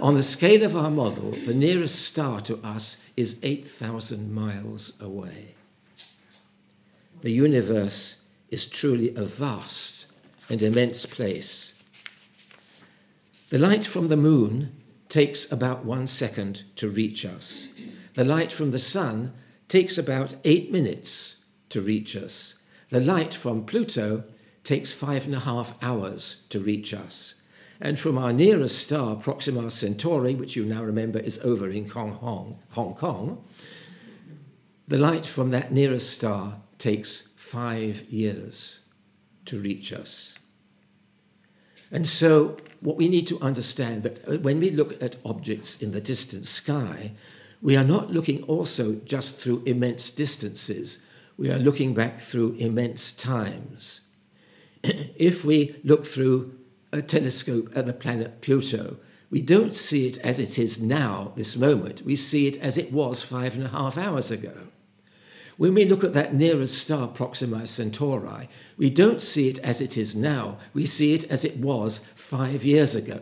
On 0.00 0.14
the 0.16 0.22
scale 0.22 0.64
of 0.64 0.76
our 0.76 0.90
model, 0.90 1.30
the 1.30 1.54
nearest 1.54 2.04
star 2.06 2.40
to 2.40 2.58
us 2.64 3.00
is 3.16 3.38
8,000 3.44 4.34
miles 4.34 5.00
away. 5.00 5.54
The 7.22 7.30
universe 7.30 8.24
is 8.50 8.66
truly 8.66 9.14
a 9.14 9.22
vast 9.22 10.12
and 10.48 10.60
immense 10.60 11.06
place. 11.06 11.80
The 13.48 13.58
light 13.58 13.84
from 13.84 14.08
the 14.08 14.16
moon 14.16 14.72
takes 15.08 15.50
about 15.50 15.84
one 15.84 16.06
second 16.08 16.64
to 16.76 16.88
reach 16.88 17.24
us. 17.24 17.68
The 18.14 18.24
light 18.24 18.50
from 18.50 18.72
the 18.72 18.78
sun 18.78 19.32
takes 19.68 19.98
about 19.98 20.34
eight 20.44 20.72
minutes 20.72 21.44
to 21.68 21.80
reach 21.80 22.16
us. 22.16 22.56
The 22.88 23.00
light 23.00 23.32
from 23.32 23.64
Pluto 23.64 24.24
takes 24.64 24.92
five 24.92 25.24
and 25.24 25.34
a 25.34 25.40
half 25.40 25.80
hours 25.82 26.42
to 26.48 26.58
reach 26.58 26.92
us. 26.92 27.36
And 27.80 27.98
from 27.98 28.18
our 28.18 28.32
nearest 28.32 28.78
star, 28.78 29.16
Proxima 29.16 29.70
Centauri, 29.70 30.34
which 30.34 30.56
you 30.56 30.64
now 30.64 30.82
remember 30.82 31.18
is 31.18 31.38
over 31.44 31.70
in 31.70 31.88
Hong 31.88 32.16
Kong, 32.16 32.58
Hong 32.70 32.94
Kong, 32.94 33.44
the 34.88 34.98
light 34.98 35.24
from 35.24 35.50
that 35.50 35.72
nearest 35.72 36.10
star 36.10 36.58
takes 36.82 37.32
five 37.36 38.02
years 38.10 38.80
to 39.44 39.60
reach 39.60 39.92
us. 39.92 40.36
And 41.92 42.08
so, 42.08 42.56
what 42.80 42.96
we 42.96 43.08
need 43.08 43.28
to 43.28 43.40
understand 43.40 44.02
that 44.02 44.28
uh, 44.28 44.38
when 44.38 44.58
we 44.58 44.70
look 44.70 45.00
at 45.00 45.16
objects 45.24 45.80
in 45.80 45.92
the 45.92 46.00
distant 46.00 46.46
sky, 46.46 47.12
we 47.60 47.76
are 47.76 47.84
not 47.84 48.10
looking 48.10 48.42
also 48.44 48.96
just 49.04 49.40
through 49.40 49.62
immense 49.64 50.10
distances. 50.10 51.06
We 51.36 51.50
are 51.52 51.58
looking 51.58 51.94
back 51.94 52.16
through 52.18 52.56
immense 52.58 53.12
times. 53.12 54.08
if 54.82 55.44
we 55.44 55.76
look 55.84 56.04
through 56.04 56.58
a 56.92 57.00
telescope 57.00 57.70
at 57.76 57.86
the 57.86 57.92
planet 57.92 58.40
Pluto, 58.40 58.96
we 59.30 59.40
don't 59.40 59.74
see 59.74 60.08
it 60.08 60.18
as 60.18 60.40
it 60.40 60.58
is 60.58 60.82
now, 60.82 61.32
this 61.36 61.56
moment. 61.56 62.02
We 62.02 62.16
see 62.16 62.48
it 62.48 62.56
as 62.58 62.76
it 62.76 62.92
was 62.92 63.22
five 63.22 63.54
and 63.54 63.64
a 63.64 63.68
half 63.68 63.96
hours 63.96 64.32
ago. 64.32 64.71
When 65.56 65.74
we 65.74 65.84
look 65.84 66.02
at 66.02 66.14
that 66.14 66.34
nearest 66.34 66.78
star, 66.78 67.08
Proxima 67.08 67.66
Centauri, 67.66 68.48
we 68.76 68.90
don't 68.90 69.20
see 69.20 69.48
it 69.48 69.58
as 69.58 69.80
it 69.80 69.96
is 69.96 70.16
now. 70.16 70.58
We 70.72 70.86
see 70.86 71.14
it 71.14 71.30
as 71.30 71.44
it 71.44 71.58
was 71.58 71.98
five 72.16 72.64
years 72.64 72.94
ago. 72.94 73.20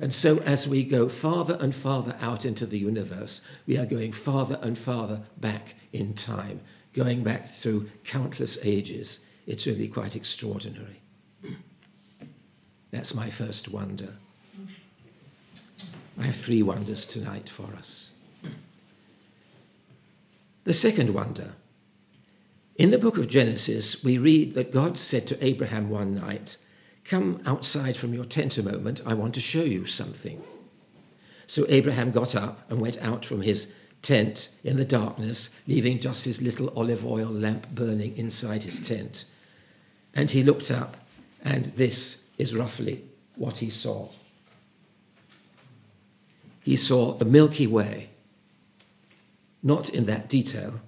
And 0.00 0.12
so, 0.12 0.38
as 0.38 0.68
we 0.68 0.84
go 0.84 1.08
farther 1.08 1.58
and 1.60 1.74
farther 1.74 2.16
out 2.20 2.44
into 2.44 2.66
the 2.66 2.78
universe, 2.78 3.46
we 3.66 3.76
are 3.76 3.86
going 3.86 4.12
farther 4.12 4.58
and 4.62 4.78
farther 4.78 5.22
back 5.36 5.74
in 5.92 6.14
time, 6.14 6.60
going 6.92 7.24
back 7.24 7.48
through 7.48 7.90
countless 8.04 8.64
ages. 8.64 9.26
It's 9.46 9.66
really 9.66 9.88
quite 9.88 10.14
extraordinary. 10.14 11.00
That's 12.90 13.14
my 13.14 13.28
first 13.28 13.68
wonder. 13.68 14.14
I 16.18 16.24
have 16.24 16.36
three 16.36 16.62
wonders 16.62 17.04
tonight 17.04 17.48
for 17.48 17.74
us. 17.76 18.12
The 20.68 20.74
second 20.74 21.14
wonder. 21.14 21.54
In 22.76 22.90
the 22.90 22.98
book 22.98 23.16
of 23.16 23.26
Genesis, 23.26 24.04
we 24.04 24.18
read 24.18 24.52
that 24.52 24.70
God 24.70 24.98
said 24.98 25.26
to 25.28 25.42
Abraham 25.42 25.88
one 25.88 26.14
night, 26.14 26.58
Come 27.06 27.40
outside 27.46 27.96
from 27.96 28.12
your 28.12 28.26
tent 28.26 28.58
a 28.58 28.62
moment, 28.62 29.00
I 29.06 29.14
want 29.14 29.32
to 29.36 29.40
show 29.40 29.62
you 29.62 29.86
something. 29.86 30.42
So 31.46 31.64
Abraham 31.70 32.10
got 32.10 32.36
up 32.36 32.70
and 32.70 32.82
went 32.82 33.02
out 33.02 33.24
from 33.24 33.40
his 33.40 33.74
tent 34.02 34.50
in 34.62 34.76
the 34.76 34.84
darkness, 34.84 35.58
leaving 35.66 36.00
just 36.00 36.26
his 36.26 36.42
little 36.42 36.68
olive 36.76 37.06
oil 37.06 37.30
lamp 37.30 37.70
burning 37.70 38.14
inside 38.18 38.64
his 38.64 38.78
tent. 38.86 39.24
And 40.12 40.30
he 40.30 40.42
looked 40.42 40.70
up, 40.70 40.98
and 41.42 41.64
this 41.64 42.28
is 42.36 42.54
roughly 42.54 43.08
what 43.36 43.56
he 43.56 43.70
saw. 43.70 44.10
He 46.62 46.76
saw 46.76 47.14
the 47.14 47.24
Milky 47.24 47.66
Way, 47.66 48.10
not 49.62 49.88
in 49.90 50.04
that 50.04 50.28
detail, 50.28 50.80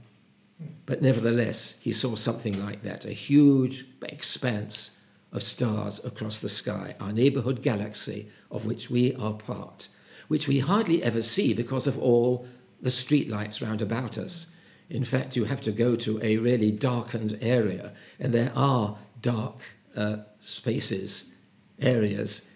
but 0.86 1.02
nevertheless, 1.02 1.78
he 1.80 1.92
saw 1.92 2.14
something 2.14 2.64
like 2.64 2.82
that 2.82 3.04
a 3.04 3.12
huge 3.12 3.86
expanse 4.02 5.00
of 5.32 5.42
stars 5.42 6.04
across 6.04 6.38
the 6.38 6.48
sky, 6.48 6.94
our 7.00 7.12
neighborhood 7.12 7.62
galaxy 7.62 8.28
of 8.50 8.66
which 8.66 8.90
we 8.90 9.14
are 9.14 9.34
part, 9.34 9.88
which 10.28 10.48
we 10.48 10.58
hardly 10.58 11.02
ever 11.02 11.22
see 11.22 11.54
because 11.54 11.86
of 11.86 11.98
all 11.98 12.46
the 12.82 12.90
streetlights 12.90 13.64
round 13.64 13.80
about 13.80 14.18
us. 14.18 14.54
In 14.88 15.04
fact, 15.04 15.36
you 15.36 15.44
have 15.44 15.60
to 15.62 15.72
go 15.72 15.94
to 15.96 16.18
a 16.22 16.38
really 16.38 16.72
darkened 16.72 17.38
area, 17.40 17.92
and 18.18 18.32
there 18.32 18.52
are 18.56 18.98
dark 19.20 19.60
uh, 19.96 20.16
spaces 20.40 21.34
areas 21.80 22.50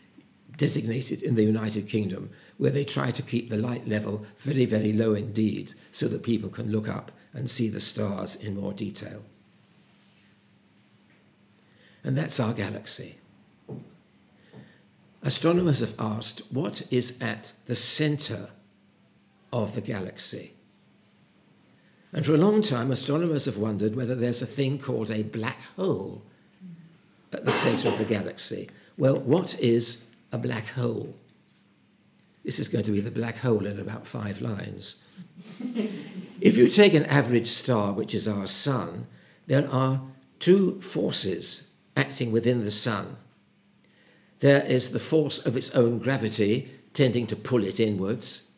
designated 0.56 1.23
in 1.23 1.34
the 1.34 1.42
United 1.42 1.88
Kingdom 1.88 2.30
where 2.58 2.70
they 2.70 2.84
try 2.84 3.11
to 3.11 3.23
keep 3.23 3.49
the 3.49 3.56
light 3.56 3.87
level 3.88 4.25
very, 4.38 4.64
very 4.64 4.92
low 4.92 5.14
indeed 5.14 5.73
so 5.90 6.06
that 6.08 6.23
people 6.23 6.50
can 6.50 6.70
look 6.70 6.88
up 6.88 7.11
and 7.32 7.50
see 7.50 7.68
the 7.68 7.80
stars 7.80 8.37
in 8.37 8.56
more 8.56 8.73
detail. 8.73 9.23
And 12.04 12.16
that's 12.16 12.38
our 12.38 12.52
galaxy. 12.52 13.16
Astronomers 15.23 15.80
have 15.80 15.94
asked 15.99 16.42
what 16.52 16.87
is 16.92 17.20
at 17.23 17.54
the 17.64 17.75
center 17.75 18.50
of 19.52 19.75
the 19.75 19.80
galaxy. 19.80 20.52
And 22.12 22.25
for 22.25 22.34
a 22.34 22.38
long 22.38 22.62
time, 22.62 22.92
astronomers 22.92 23.46
have 23.46 23.56
wondered 23.56 23.96
whether 23.96 24.14
there's 24.14 24.42
a 24.42 24.46
thing 24.46 24.78
called 24.78 25.11
a 25.11 25.23
black 25.23 25.62
hole 25.76 26.23
at 27.32 27.44
the 27.44 27.50
center 27.50 27.88
of 27.88 27.99
the 27.99 28.04
galaxy. 28.04 28.68
Well, 28.96 29.18
what 29.18 29.58
is 29.61 30.03
a 30.34 30.38
black 30.38 30.66
hole? 30.66 31.14
This 32.44 32.58
is 32.58 32.68
going 32.68 32.84
to 32.84 32.90
be 32.90 33.00
the 33.00 33.10
black 33.10 33.38
hole 33.38 33.64
in 33.64 33.78
about 33.78 34.06
five 34.06 34.40
lines. 34.40 35.02
if 36.40 36.58
you 36.58 36.68
take 36.68 36.92
an 36.92 37.06
average 37.06 37.46
star, 37.46 37.92
which 37.92 38.14
is 38.14 38.28
our 38.28 38.46
sun, 38.46 39.06
there 39.46 39.68
are 39.70 40.02
two 40.40 40.80
forces 40.80 41.72
acting 41.96 42.32
within 42.32 42.64
the 42.64 42.70
sun. 42.70 43.16
There 44.40 44.64
is 44.66 44.90
the 44.90 44.98
force 44.98 45.46
of 45.46 45.56
its 45.56 45.74
own 45.74 46.00
gravity 46.00 46.70
tending 46.92 47.26
to 47.28 47.36
pull 47.36 47.64
it 47.64 47.80
inwards, 47.80 48.50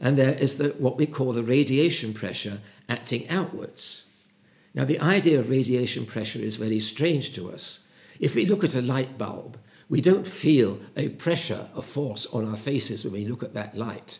and 0.00 0.16
there 0.16 0.34
is 0.34 0.56
the, 0.58 0.68
what 0.78 0.96
we 0.96 1.06
call 1.06 1.32
the 1.32 1.42
radiation 1.42 2.14
pressure 2.14 2.60
acting 2.88 3.28
outwards. 3.28 4.06
Now, 4.74 4.84
the 4.84 5.00
idea 5.00 5.38
of 5.38 5.50
radiation 5.50 6.06
pressure 6.06 6.40
is 6.40 6.56
very 6.56 6.80
strange 6.80 7.32
to 7.34 7.50
us. 7.50 7.88
If 8.20 8.34
we 8.34 8.46
look 8.46 8.64
at 8.64 8.74
a 8.74 8.82
light 8.82 9.18
bulb, 9.18 9.58
we 9.88 10.00
don't 10.00 10.26
feel 10.26 10.80
a 10.96 11.10
pressure, 11.10 11.68
a 11.76 11.82
force 11.82 12.26
on 12.26 12.48
our 12.48 12.56
faces 12.56 13.04
when 13.04 13.12
we 13.12 13.26
look 13.26 13.42
at 13.42 13.54
that 13.54 13.76
light. 13.76 14.18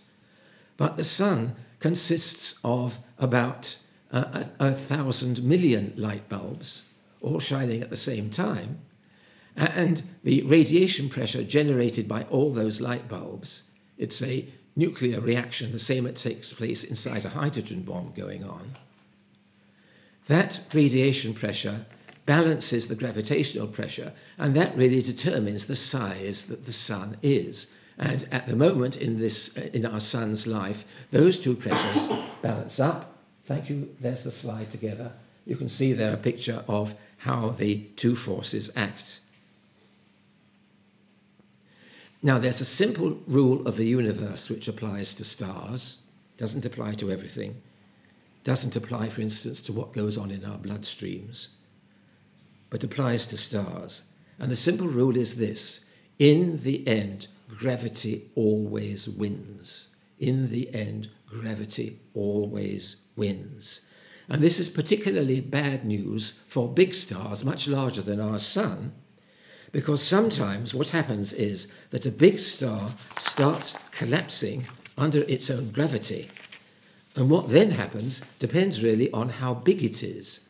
But 0.77 0.97
the 0.97 1.05
sun 1.05 1.57
consists 1.79 2.61
of 2.65 2.99
about 3.19 3.79
uh, 4.13 4.45
a, 4.61 4.69
a, 4.69 4.73
thousand 4.73 5.43
million 5.43 5.93
light 5.97 6.29
bulbs, 6.29 6.85
all 7.21 7.41
shining 7.41 7.83
at 7.83 7.91
the 7.91 7.97
same 7.97 8.31
time. 8.31 8.79
And 9.57 10.03
the 10.23 10.43
radiation 10.43 11.09
pressure 11.09 11.45
generated 11.45 12.09
by 12.09 12.23
all 12.25 12.53
those 12.53 12.81
light 12.81 13.09
bulbs, 13.09 13.71
it's 13.97 14.23
a 14.23 14.49
nuclear 14.77 15.21
reaction, 15.21 15.73
the 15.73 15.79
same 15.79 16.05
that 16.05 16.17
takes 16.17 16.53
place 16.53 16.85
inside 16.85 17.25
a 17.25 17.31
hydrogen 17.31 17.83
bomb 17.83 18.13
going 18.15 18.45
on. 18.45 18.77
That 20.27 20.61
radiation 20.73 21.35
pressure 21.35 21.87
balances 22.27 22.89
the 22.89 22.95
gravitational 22.95 23.67
pressure, 23.67 24.13
and 24.39 24.55
that 24.55 24.77
really 24.77 25.03
determines 25.03 25.67
the 25.67 25.77
size 25.77 26.47
that 26.47 26.65
the 26.67 26.73
sun 26.73 27.17
is. 27.23 27.75
And 27.99 28.27
at 28.33 28.47
the 28.47 28.57
moment 28.57 28.97
in 28.97 29.19
this 29.19 29.57
uh, 29.57 29.69
in 29.73 29.87
our 29.87 30.01
sun's 30.01 30.47
life, 30.47 30.85
those 31.11 31.39
two 31.39 31.55
pressures 31.55 32.09
balance 32.43 32.81
up. 32.81 33.13
Thank 33.45 33.71
you. 33.71 33.95
There's 34.01 34.25
the 34.25 34.31
slide 34.31 34.71
together. 34.71 35.13
You 35.47 35.57
can 35.57 35.69
see 35.69 35.93
there 35.93 36.15
a 36.15 36.17
picture 36.17 36.65
of 36.67 36.95
how 37.19 37.51
the 37.51 37.79
two 37.97 38.17
forces 38.17 38.71
act. 38.75 39.21
Now, 42.23 42.39
there's 42.39 42.63
a 42.63 42.65
simple 42.65 43.19
rule 43.27 43.67
of 43.69 43.77
the 43.77 43.85
universe 43.85 44.49
which 44.49 44.67
applies 44.67 45.15
to 45.17 45.25
stars, 45.25 46.03
doesn't 46.39 46.65
apply 46.65 46.95
to 46.95 47.11
everything, 47.11 47.61
doesn't 48.45 48.77
apply, 48.77 49.11
for 49.11 49.21
instance, 49.21 49.61
to 49.63 49.75
what 49.75 49.93
goes 49.93 50.17
on 50.17 50.31
in 50.31 50.43
our 50.43 50.57
bloodstreams 50.57 51.49
but 52.75 52.83
applies 52.83 53.25
to 53.29 53.37
stars. 53.37 54.11
And 54.37 54.51
the 54.51 54.57
simple 54.57 54.89
rule 54.89 55.17
is 55.17 55.37
this 55.37 55.89
in 56.19 56.59
the 56.65 56.85
end, 56.89 57.29
gravity 57.49 58.33
always 58.35 59.09
wins. 59.09 59.87
In 60.19 60.51
the 60.51 60.75
end, 60.75 61.09
gravity 61.25 62.01
always 62.15 63.03
wins. 63.15 63.89
And 64.29 64.43
this 64.43 64.59
is 64.59 64.69
particularly 64.69 65.41
bad 65.41 65.85
news 65.85 66.43
for 66.49 66.69
big 66.69 66.95
stars, 66.95 67.45
much 67.45 67.69
larger 67.69 68.03
than 68.03 68.19
our 68.19 68.41
Sun, 68.41 68.91
because 69.71 70.03
sometimes 70.03 70.75
what 70.75 70.89
happens 70.89 71.33
is 71.33 71.73
that 71.91 72.07
a 72.07 72.11
big 72.11 72.41
star 72.41 72.91
starts 73.17 73.79
collapsing 73.91 74.67
under 74.99 75.23
its 75.29 75.49
own 75.49 75.71
gravity. 75.71 76.29
And 77.15 77.31
what 77.31 77.51
then 77.51 77.71
happens 77.71 78.23
depends 78.41 78.83
really 78.83 79.13
on 79.13 79.29
how 79.29 79.55
big 79.55 79.85
it 79.85 80.03
is. 80.03 80.49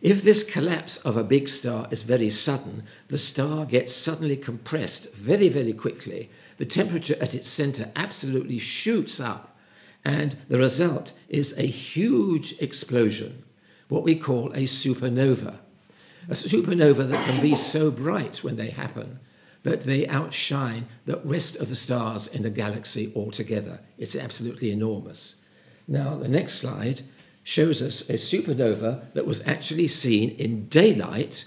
If 0.00 0.22
this 0.22 0.44
collapse 0.44 0.98
of 0.98 1.16
a 1.16 1.24
big 1.24 1.48
star 1.48 1.88
is 1.90 2.02
very 2.02 2.30
sudden, 2.30 2.84
the 3.08 3.18
star 3.18 3.66
gets 3.66 3.92
suddenly 3.92 4.36
compressed 4.36 5.12
very, 5.14 5.48
very 5.48 5.72
quickly. 5.72 6.30
The 6.58 6.66
temperature 6.66 7.16
at 7.20 7.34
its 7.34 7.48
center 7.48 7.90
absolutely 7.96 8.58
shoots 8.58 9.20
up, 9.20 9.56
and 10.04 10.36
the 10.48 10.58
result 10.58 11.12
is 11.28 11.58
a 11.58 11.66
huge 11.66 12.54
explosion, 12.60 13.42
what 13.88 14.04
we 14.04 14.14
call 14.14 14.52
a 14.52 14.62
supernova. 14.62 15.58
A 16.28 16.32
supernova 16.32 17.08
that 17.08 17.24
can 17.26 17.40
be 17.40 17.54
so 17.54 17.90
bright 17.90 18.44
when 18.44 18.56
they 18.56 18.70
happen 18.70 19.18
that 19.64 19.80
they 19.80 20.06
outshine 20.06 20.86
the 21.06 21.20
rest 21.24 21.56
of 21.56 21.68
the 21.68 21.74
stars 21.74 22.28
in 22.28 22.42
the 22.42 22.50
galaxy 22.50 23.12
altogether. 23.16 23.80
It's 23.98 24.14
absolutely 24.14 24.70
enormous. 24.70 25.42
Now, 25.88 26.16
the 26.16 26.28
next 26.28 26.54
slide 26.54 27.00
shows 27.48 27.80
us 27.80 28.10
a 28.10 28.12
supernova 28.12 29.10
that 29.14 29.24
was 29.24 29.40
actually 29.48 29.86
seen 29.86 30.28
in 30.32 30.66
daylight 30.66 31.46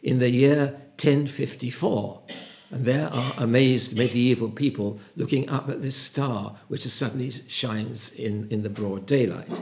in 0.00 0.20
the 0.20 0.30
year 0.30 0.66
1054. 0.90 2.22
And 2.70 2.84
there 2.84 3.08
are 3.08 3.32
amazed 3.36 3.98
medieval 3.98 4.48
people 4.48 5.00
looking 5.16 5.50
up 5.50 5.68
at 5.68 5.82
this 5.82 5.96
star, 5.96 6.54
which 6.68 6.82
suddenly 6.82 7.30
shines 7.30 8.12
in, 8.12 8.46
in 8.50 8.62
the 8.62 8.70
broad 8.70 9.06
daylight. 9.06 9.60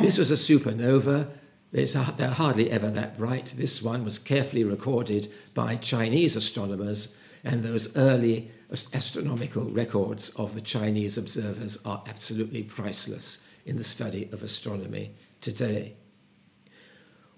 This 0.00 0.18
was 0.18 0.30
a 0.30 0.34
supernova. 0.34 1.28
they're 1.72 2.28
hardly 2.28 2.70
ever 2.70 2.88
that 2.90 3.18
bright. 3.18 3.54
This 3.56 3.82
one 3.82 4.04
was 4.04 4.20
carefully 4.20 4.62
recorded 4.62 5.26
by 5.52 5.74
Chinese 5.74 6.36
astronomers 6.36 7.18
and 7.42 7.64
those 7.64 7.96
early 7.96 8.52
astronomical 8.92 9.64
records 9.64 10.30
of 10.36 10.54
the 10.54 10.60
Chinese 10.60 11.18
observers 11.18 11.76
are 11.84 12.04
absolutely 12.06 12.62
priceless 12.62 13.44
in 13.66 13.76
the 13.76 13.84
study 13.84 14.28
of 14.32 14.42
astronomy 14.42 15.10
today. 15.44 15.96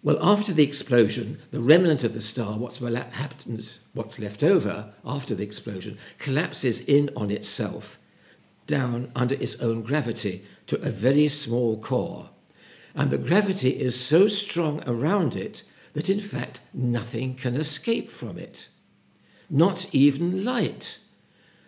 Well, 0.02 0.18
after 0.22 0.52
the 0.52 0.62
explosion, 0.62 1.38
the 1.50 1.60
remnant 1.60 2.04
of 2.04 2.14
the 2.14 2.20
star, 2.20 2.56
what's, 2.56 2.80
what's 2.80 4.18
left 4.18 4.42
over 4.44 4.92
after 5.04 5.34
the 5.34 5.42
explosion, 5.42 5.98
collapses 6.18 6.80
in 6.80 7.10
on 7.16 7.30
itself, 7.30 7.98
down 8.66 9.10
under 9.16 9.34
its 9.34 9.60
own 9.60 9.82
gravity 9.82 10.44
to 10.68 10.80
a 10.80 10.90
very 10.90 11.28
small 11.28 11.78
core. 11.78 12.30
And 12.94 13.10
the 13.10 13.18
gravity 13.18 13.70
is 13.70 14.00
so 14.00 14.26
strong 14.28 14.82
around 14.86 15.36
it 15.36 15.64
that, 15.94 16.08
in 16.08 16.20
fact, 16.20 16.60
nothing 16.72 17.34
can 17.34 17.56
escape 17.56 18.10
from 18.10 18.38
it 18.38 18.68
not 19.50 19.94
even 19.94 20.44
light. 20.44 20.98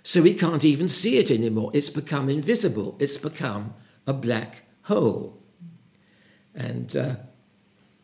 So 0.02 0.22
we 0.22 0.34
can't 0.34 0.64
even 0.64 0.88
see 0.88 1.18
it 1.18 1.30
anymore. 1.30 1.70
It's 1.74 1.90
become 1.90 2.28
invisible, 2.28 2.96
it's 2.98 3.16
become 3.16 3.74
a 4.06 4.12
black 4.12 4.62
hole. 4.82 5.37
And 6.58 6.94
uh, 6.96 7.14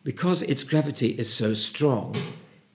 because 0.05 0.41
its 0.41 0.63
gravity 0.63 1.09
is 1.09 1.31
so 1.31 1.53
strong, 1.53 2.15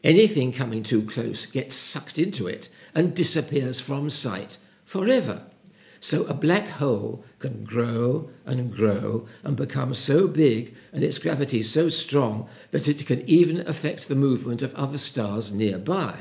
anything 0.05 0.53
coming 0.53 0.83
too 0.83 1.03
close 1.03 1.47
gets 1.47 1.75
sucked 1.75 2.19
into 2.19 2.47
it 2.47 2.69
and 2.95 3.15
disappears 3.15 3.81
from 3.81 4.11
sight 4.11 4.59
forever. 4.85 5.47
So 5.99 6.25
a 6.25 6.35
black 6.35 6.69
hole 6.69 7.25
can 7.39 7.65
grow 7.65 8.31
and 8.45 8.71
grow 8.71 9.27
and 9.43 9.57
become 9.57 9.95
so 9.95 10.29
big 10.29 10.75
and 10.93 11.03
its 11.03 11.19
gravity 11.19 11.63
so 11.63 11.89
strong 11.89 12.49
that 12.73 12.89
it 12.89 13.07
can 13.07 13.27
even 13.29 13.67
affect 13.67 14.09
the 14.09 14.15
movement 14.15 14.61
of 14.61 14.75
other 14.75 14.99
stars 14.99 15.51
nearby. 15.53 16.15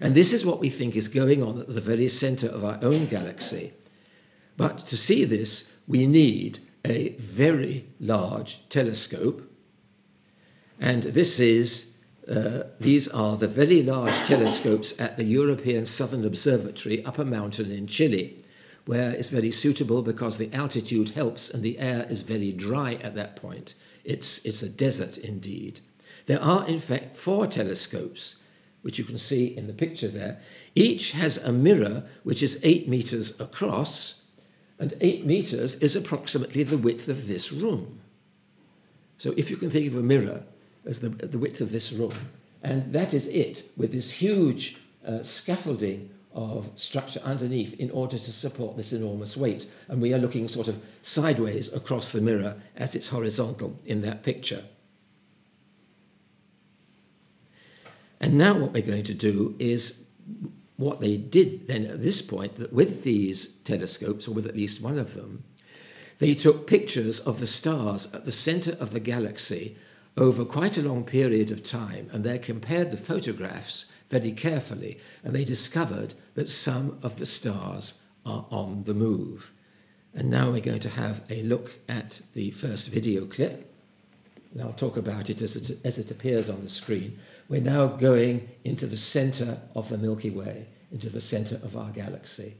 And 0.00 0.14
this 0.14 0.32
is 0.32 0.44
what 0.44 0.60
we 0.60 0.68
think 0.68 0.94
is 0.94 1.08
going 1.08 1.42
on 1.42 1.58
at 1.58 1.74
the 1.74 1.80
very 1.80 2.08
center 2.08 2.48
of 2.48 2.64
our 2.64 2.78
own 2.82 3.06
galaxy. 3.06 3.72
But 4.56 4.78
to 4.78 4.96
see 4.96 5.24
this, 5.24 5.74
we 5.86 6.06
need 6.06 6.58
a 6.84 7.10
very 7.18 7.86
large 8.00 8.68
telescope. 8.68 9.42
And 10.80 11.02
this 11.02 11.40
is, 11.40 11.96
uh, 12.28 12.64
these 12.80 13.08
are 13.08 13.36
the 13.36 13.48
very 13.48 13.82
large 13.82 14.16
telescopes 14.18 14.98
at 15.00 15.16
the 15.16 15.24
European 15.24 15.86
Southern 15.86 16.24
Observatory 16.24 17.04
up 17.04 17.18
a 17.18 17.24
mountain 17.24 17.70
in 17.70 17.86
Chile, 17.86 18.44
where 18.86 19.10
it's 19.10 19.28
very 19.28 19.50
suitable 19.50 20.02
because 20.02 20.38
the 20.38 20.52
altitude 20.54 21.10
helps 21.10 21.50
and 21.50 21.62
the 21.62 21.78
air 21.78 22.06
is 22.08 22.22
very 22.22 22.52
dry 22.52 22.94
at 23.02 23.14
that 23.14 23.36
point. 23.36 23.74
It's, 24.04 24.44
it's 24.44 24.62
a 24.62 24.68
desert 24.68 25.18
indeed. 25.18 25.80
There 26.26 26.40
are, 26.40 26.66
in 26.66 26.78
fact, 26.78 27.16
four 27.16 27.46
telescopes 27.46 28.36
which 28.82 28.98
you 28.98 29.04
can 29.04 29.18
see 29.18 29.56
in 29.56 29.66
the 29.66 29.72
picture 29.72 30.08
there, 30.08 30.40
each 30.74 31.12
has 31.12 31.36
a 31.38 31.52
mirror 31.52 32.04
which 32.22 32.42
is 32.42 32.60
eight 32.62 32.88
meters 32.88 33.38
across, 33.40 34.17
and 34.78 34.94
eight 35.00 35.26
meters 35.26 35.74
is 35.76 35.96
approximately 35.96 36.62
the 36.62 36.78
width 36.78 37.08
of 37.08 37.26
this 37.26 37.52
room. 37.52 38.00
So 39.16 39.34
if 39.36 39.50
you 39.50 39.56
can 39.56 39.70
think 39.70 39.88
of 39.88 39.98
a 39.98 40.02
mirror 40.02 40.42
as 40.84 41.00
the, 41.00 41.08
the 41.08 41.38
width 41.38 41.60
of 41.60 41.72
this 41.72 41.92
room, 41.92 42.14
and 42.62 42.92
that 42.92 43.14
is 43.14 43.28
it, 43.28 43.64
with 43.76 43.92
this 43.92 44.10
huge 44.10 44.78
uh, 45.06 45.22
scaffolding 45.22 46.10
of 46.32 46.70
structure 46.76 47.20
underneath 47.24 47.78
in 47.80 47.90
order 47.90 48.16
to 48.16 48.32
support 48.32 48.76
this 48.76 48.92
enormous 48.92 49.36
weight. 49.36 49.66
And 49.88 50.00
we 50.00 50.14
are 50.14 50.18
looking 50.18 50.46
sort 50.46 50.68
of 50.68 50.80
sideways 51.02 51.72
across 51.72 52.12
the 52.12 52.20
mirror 52.20 52.54
as 52.76 52.94
it's 52.94 53.08
horizontal 53.08 53.76
in 53.86 54.02
that 54.02 54.22
picture. 54.22 54.62
And 58.20 58.34
now 58.34 58.54
what 58.54 58.72
we're 58.72 58.82
going 58.82 59.04
to 59.04 59.14
do 59.14 59.56
is 59.58 60.04
what 60.78 61.00
they 61.00 61.16
did 61.16 61.66
then 61.66 61.84
at 61.84 62.02
this 62.02 62.22
point, 62.22 62.72
with 62.72 63.02
these 63.02 63.48
telescopes, 63.58 64.26
or 64.26 64.32
with 64.32 64.46
at 64.46 64.56
least 64.56 64.80
one 64.80 64.98
of 64.98 65.14
them, 65.14 65.44
they 66.18 66.34
took 66.34 66.66
pictures 66.66 67.20
of 67.20 67.40
the 67.40 67.46
stars 67.46 68.12
at 68.14 68.24
the 68.24 68.32
center 68.32 68.72
of 68.80 68.92
the 68.92 69.00
galaxy 69.00 69.76
over 70.16 70.44
quite 70.44 70.78
a 70.78 70.82
long 70.82 71.04
period 71.04 71.50
of 71.50 71.62
time, 71.62 72.08
and 72.12 72.24
they 72.24 72.38
compared 72.38 72.90
the 72.90 72.96
photographs 72.96 73.92
very 74.08 74.32
carefully, 74.32 74.98
and 75.22 75.34
they 75.34 75.44
discovered 75.44 76.14
that 76.34 76.48
some 76.48 76.98
of 77.02 77.18
the 77.18 77.26
stars 77.26 78.04
are 78.24 78.46
on 78.50 78.84
the 78.84 78.94
move. 78.94 79.52
And 80.14 80.30
now 80.30 80.50
we're 80.50 80.60
going 80.60 80.80
to 80.80 80.88
have 80.88 81.22
a 81.28 81.42
look 81.42 81.78
at 81.88 82.22
the 82.34 82.50
first 82.52 82.88
video 82.88 83.26
clip, 83.26 83.72
and 84.52 84.62
I'll 84.62 84.72
talk 84.72 84.96
about 84.96 85.28
it 85.28 85.42
as 85.42 85.54
it, 85.56 85.78
as 85.84 85.98
it 85.98 86.10
appears 86.10 86.48
on 86.48 86.62
the 86.62 86.68
screen. 86.68 87.18
We're 87.48 87.62
now 87.62 87.86
going 87.86 88.48
into 88.64 88.86
the 88.86 88.96
center 88.96 89.58
of 89.74 89.88
the 89.88 89.96
Milky 89.96 90.30
Way, 90.30 90.66
into 90.92 91.08
the 91.08 91.20
center 91.20 91.56
of 91.56 91.76
our 91.76 91.90
galaxy. 91.90 92.54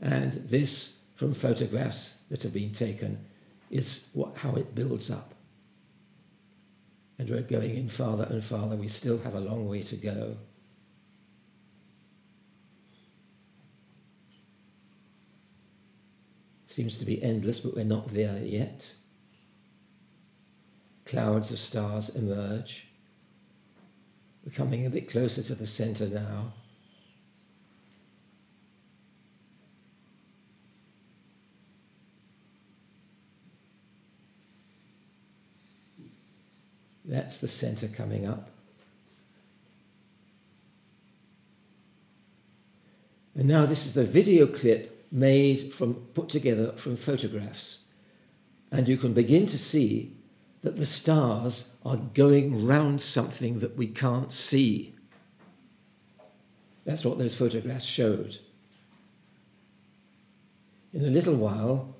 And 0.00 0.32
this, 0.32 0.98
from 1.16 1.34
photographs 1.34 2.22
that 2.30 2.44
have 2.44 2.54
been 2.54 2.72
taken, 2.72 3.24
is 3.70 4.10
what, 4.14 4.36
how 4.36 4.54
it 4.54 4.74
builds 4.74 5.10
up. 5.10 5.34
And 7.18 7.28
we're 7.28 7.42
going 7.42 7.76
in 7.76 7.88
farther 7.88 8.28
and 8.30 8.42
farther. 8.42 8.76
We 8.76 8.86
still 8.86 9.18
have 9.18 9.34
a 9.34 9.40
long 9.40 9.68
way 9.68 9.82
to 9.82 9.96
go. 9.96 10.36
Seems 16.68 16.98
to 16.98 17.04
be 17.04 17.20
endless, 17.20 17.58
but 17.58 17.74
we're 17.74 17.84
not 17.84 18.08
there 18.08 18.38
yet. 18.38 18.94
Clouds 21.04 21.50
of 21.50 21.58
stars 21.58 22.14
emerge. 22.14 22.87
We're 24.48 24.54
coming 24.54 24.86
a 24.86 24.90
bit 24.90 25.10
closer 25.10 25.42
to 25.42 25.54
the 25.54 25.66
center 25.66 26.06
now. 26.06 26.54
That's 37.04 37.38
the 37.38 37.48
center 37.48 37.88
coming 37.88 38.24
up. 38.24 38.48
And 43.34 43.48
now 43.48 43.66
this 43.66 43.84
is 43.84 43.92
the 43.92 44.04
video 44.04 44.46
clip 44.46 45.12
made 45.12 45.74
from, 45.74 45.92
put 46.14 46.30
together 46.30 46.72
from 46.72 46.96
photographs. 46.96 47.84
And 48.72 48.88
you 48.88 48.96
can 48.96 49.12
begin 49.12 49.44
to 49.44 49.58
see 49.58 50.17
that 50.62 50.76
the 50.76 50.86
stars 50.86 51.76
are 51.84 51.96
going 51.96 52.66
round 52.66 53.00
something 53.00 53.60
that 53.60 53.76
we 53.76 53.86
can't 53.86 54.32
see. 54.32 54.94
That's 56.84 57.04
what 57.04 57.18
those 57.18 57.36
photographs 57.36 57.84
showed. 57.84 58.38
In 60.92 61.04
a 61.04 61.10
little 61.10 61.34
while, 61.34 61.94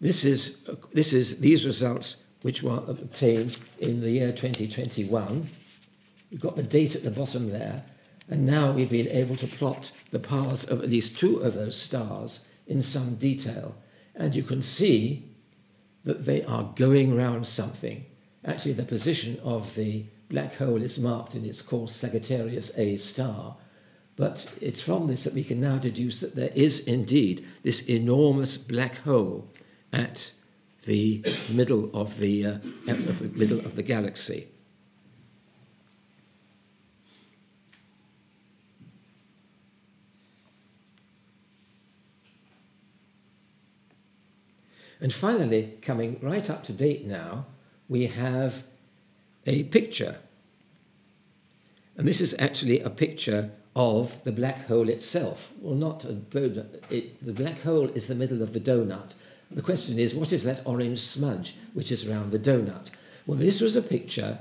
this 0.00 0.24
is, 0.24 0.68
this 0.92 1.12
is 1.12 1.40
these 1.40 1.64
results 1.64 2.26
which 2.42 2.62
were 2.62 2.82
obtained 2.88 3.56
in 3.78 4.00
the 4.00 4.10
year 4.10 4.32
2021. 4.32 5.48
We've 6.30 6.40
got 6.40 6.56
the 6.56 6.62
date 6.62 6.96
at 6.96 7.02
the 7.02 7.10
bottom 7.10 7.50
there, 7.50 7.84
and 8.28 8.46
now 8.46 8.72
we've 8.72 8.90
been 8.90 9.08
able 9.08 9.36
to 9.36 9.46
plot 9.46 9.92
the 10.10 10.18
paths 10.18 10.64
of 10.64 10.80
at 10.80 10.90
least 10.90 11.18
two 11.18 11.38
of 11.38 11.54
those 11.54 11.80
stars 11.80 12.48
in 12.66 12.82
some 12.82 13.16
detail. 13.16 13.74
And 14.14 14.34
you 14.34 14.42
can 14.42 14.62
see 14.62 15.29
that 16.04 16.24
they 16.24 16.42
are 16.44 16.72
going 16.76 17.16
round 17.16 17.46
something. 17.46 18.04
Actually, 18.44 18.72
the 18.72 18.82
position 18.82 19.38
of 19.44 19.74
the 19.74 20.06
black 20.28 20.54
hole 20.54 20.80
is 20.80 20.98
marked 20.98 21.34
and 21.34 21.44
it's 21.44 21.62
called 21.62 21.90
Sagittarius 21.90 22.76
A 22.78 22.96
star. 22.96 23.56
But 24.16 24.52
it's 24.60 24.82
from 24.82 25.06
this 25.06 25.24
that 25.24 25.34
we 25.34 25.44
can 25.44 25.60
now 25.60 25.78
deduce 25.78 26.20
that 26.20 26.34
there 26.36 26.52
is 26.54 26.86
indeed 26.86 27.44
this 27.62 27.88
enormous 27.88 28.56
black 28.56 28.96
hole 28.96 29.52
at 29.92 30.32
the 30.84 31.24
middle 31.50 31.90
of 31.94 32.18
the, 32.18 32.46
uh, 32.46 32.58
of 32.88 33.18
the 33.18 33.30
middle 33.34 33.60
of 33.60 33.76
the 33.76 33.82
galaxy. 33.82 34.48
And 45.00 45.12
finally, 45.12 45.74
coming 45.80 46.18
right 46.20 46.48
up 46.50 46.64
to 46.64 46.72
date 46.72 47.06
now, 47.06 47.46
we 47.88 48.06
have 48.06 48.62
a 49.46 49.64
picture. 49.64 50.16
And 51.96 52.06
this 52.06 52.20
is 52.20 52.34
actually 52.38 52.80
a 52.80 52.90
picture 52.90 53.50
of 53.74 54.22
the 54.24 54.32
black 54.32 54.66
hole 54.66 54.88
itself. 54.88 55.52
Well, 55.60 55.74
not 55.74 56.04
a 56.04 56.16
it, 56.90 57.24
the 57.24 57.32
black 57.32 57.60
hole 57.62 57.88
is 57.88 58.06
the 58.06 58.14
middle 58.14 58.42
of 58.42 58.52
the 58.52 58.60
donut. 58.60 59.14
The 59.50 59.62
question 59.62 59.98
is, 59.98 60.14
what 60.14 60.32
is 60.32 60.44
that 60.44 60.66
orange 60.66 61.00
smudge 61.00 61.56
which 61.74 61.90
is 61.90 62.08
around 62.08 62.30
the 62.30 62.38
donut? 62.38 62.90
Well, 63.26 63.38
this 63.38 63.60
was 63.60 63.76
a 63.76 63.82
picture 63.82 64.38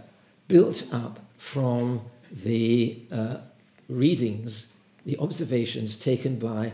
built 0.47 0.87
up 0.91 1.19
from 1.37 2.01
the 2.31 3.01
uh, 3.11 3.37
readings, 3.87 4.77
the 5.05 5.17
observations 5.17 5.97
taken 5.97 6.37
by 6.37 6.73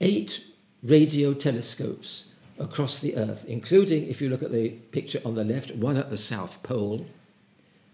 eight 0.00 0.44
radio 0.82 1.34
telescopes 1.34 2.31
across 2.62 3.00
the 3.00 3.16
Earth, 3.16 3.44
including, 3.46 4.08
if 4.08 4.22
you 4.22 4.28
look 4.28 4.42
at 4.42 4.52
the 4.52 4.70
picture 4.70 5.20
on 5.24 5.34
the 5.34 5.44
left, 5.44 5.74
one 5.74 5.96
at 5.96 6.10
the 6.10 6.16
South 6.16 6.62
Pole, 6.62 7.06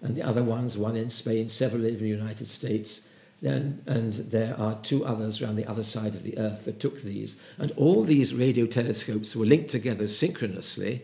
and 0.01 0.15
the 0.15 0.23
other 0.23 0.45
ones, 0.45 0.79
one 0.79 0.97
in 0.97 1.11
Spain, 1.11 1.49
several 1.49 1.85
in 1.85 1.99
the 1.99 2.07
United 2.07 2.47
States, 2.47 3.09
then, 3.41 3.83
and 3.87 4.15
there 4.15 4.59
are 4.59 4.79
two 4.83 5.05
others 5.05 5.41
around 5.41 5.57
the 5.57 5.67
other 5.67 5.83
side 5.83 6.15
of 6.15 6.23
the 6.23 6.37
Earth 6.39 6.65
that 6.65 6.81
took 6.81 7.03
these. 7.03 7.41
And 7.57 7.73
all 7.77 8.03
these 8.03 8.35
radio 8.35 8.67
telescopes 8.67 9.35
were 9.35 9.47
linked 9.47 9.71
together 9.71 10.07
synchronously. 10.07 11.03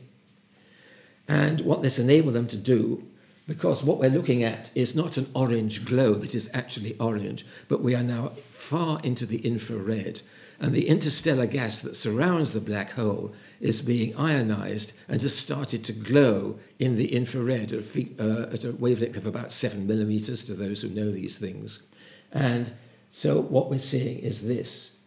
And 1.29 1.61
what 1.63 1.83
this 1.83 1.99
enabled 1.99 2.35
them 2.35 2.49
to 2.49 2.57
do, 2.57 3.07
because 3.47 3.85
what 3.85 3.99
we're 3.99 4.11
looking 4.11 4.43
at 4.43 4.71
is 4.77 4.97
not 4.97 5.17
an 5.17 5.31
orange 5.35 5.85
glow 5.85 6.15
that 6.15 6.35
is 6.35 6.51
actually 6.53 6.97
orange, 6.99 7.47
but 7.69 7.83
we 7.83 7.95
are 7.95 8.03
now 8.03 8.29
far 8.51 9.01
into 9.03 9.27
the 9.27 9.39
infrared. 9.39 10.21
And 10.61 10.73
the 10.73 10.89
interstellar 10.89 11.47
gas 11.47 11.81
that 11.81 11.97
surrounds 11.97 12.53
the 12.53 12.61
black 12.61 12.91
hole 12.91 13.35
is 13.61 13.83
being 13.83 14.15
ionized 14.17 14.99
and 15.09 15.21
has 15.21 15.37
started 15.37 15.85
to 15.85 15.93
glow 15.93 16.59
in 16.79 16.97
the 16.97 17.15
infrared 17.15 17.73
at 17.73 17.97
a, 17.97 18.09
uh, 18.19 18.53
at 18.53 18.65
a 18.65 18.73
wavelength 18.73 19.17
of 19.17 19.27
about 19.27 19.53
seven 19.53 19.87
millimeters 19.87 20.45
to 20.45 20.55
those 20.55 20.83
who 20.83 20.89
know 20.89 21.11
these 21.11 21.39
things. 21.39 21.89
And 22.33 22.73
so 23.11 23.41
what 23.41 23.71
we're 23.71 23.79
seeing 23.79 24.19
is 24.19 24.47
this. 24.47 25.01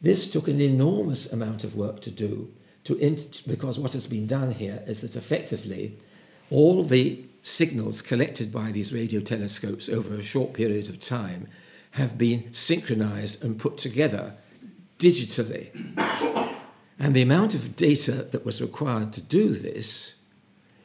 This 0.00 0.30
took 0.30 0.48
an 0.48 0.60
enormous 0.60 1.32
amount 1.32 1.64
of 1.64 1.74
work 1.74 2.00
to 2.02 2.10
do, 2.10 2.52
to 2.84 2.94
because 3.46 3.78
what 3.78 3.92
has 3.92 4.06
been 4.06 4.26
done 4.26 4.52
here 4.52 4.82
is 4.86 5.00
that 5.00 5.16
effectively 5.16 5.98
all 6.50 6.82
the 6.82 7.24
signals 7.42 8.02
collected 8.02 8.52
by 8.52 8.70
these 8.70 8.94
radio 8.94 9.20
telescopes 9.20 9.88
over 9.88 10.14
a 10.14 10.22
short 10.22 10.52
period 10.52 10.88
of 10.88 11.00
time 11.00 11.48
have 11.92 12.16
been 12.16 12.52
synchronized 12.52 13.44
and 13.44 13.58
put 13.58 13.76
together 13.76 14.36
digitally. 14.98 15.70
And 16.98 17.14
the 17.14 17.22
amount 17.22 17.54
of 17.54 17.76
data 17.76 18.12
that 18.32 18.44
was 18.44 18.60
required 18.60 19.12
to 19.14 19.22
do 19.22 19.50
this 19.50 20.18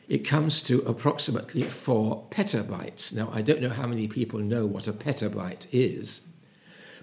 it 0.08 0.28
comes 0.28 0.62
to 0.64 0.82
approximately 0.82 1.64
four 1.64 2.26
petabytes. 2.30 3.16
Now, 3.16 3.30
I 3.34 3.42
don't 3.42 3.62
know 3.62 3.70
how 3.70 3.88
many 3.88 4.08
people 4.08 4.40
know 4.40 4.66
what 4.66 4.88
a 4.88 4.94
petabyte 4.94 5.68
is, 5.72 6.28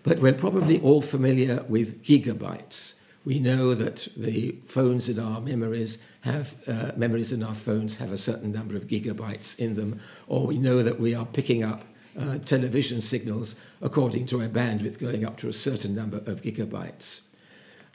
but 0.02 0.18
we're 0.18 0.34
probably 0.34 0.80
all 0.80 1.00
familiar 1.00 1.64
with 1.68 2.04
gigabytes. 2.04 3.00
We 3.24 3.38
know 3.38 3.74
that 3.74 4.08
the 4.16 4.56
phones 4.66 5.08
in 5.08 5.18
our 5.18 5.40
memories 5.40 6.06
have 6.22 6.54
uh, 6.66 6.92
memories 6.96 7.32
in 7.32 7.42
our 7.42 7.54
phones 7.54 7.96
have 7.96 8.12
a 8.12 8.16
certain 8.16 8.52
number 8.52 8.76
of 8.76 8.86
gigabytes 8.86 9.58
in 9.58 9.76
them, 9.76 10.00
or 10.26 10.46
we 10.46 10.58
know 10.58 10.82
that 10.82 11.00
we 11.00 11.14
are 11.14 11.26
picking 11.26 11.62
up 11.62 11.84
uh, 12.18 12.38
television 12.38 13.00
signals 13.00 13.60
according 13.80 14.26
to 14.26 14.40
a 14.40 14.48
bandwidth 14.48 14.98
going 14.98 15.24
up 15.24 15.36
to 15.38 15.48
a 15.48 15.52
certain 15.52 15.94
number 15.94 16.18
of 16.18 16.42
gigabytes. 16.42 17.28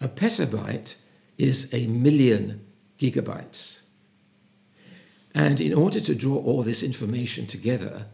A 0.01 0.07
petabyte 0.07 0.95
is 1.37 1.73
a 1.73 1.87
million 1.87 2.65
gigabytes. 2.99 3.81
And 5.33 5.59
in 5.59 5.73
order 5.73 5.99
to 5.99 6.15
draw 6.15 6.37
all 6.37 6.63
this 6.63 6.81
information 6.81 7.45
together, 7.45 8.05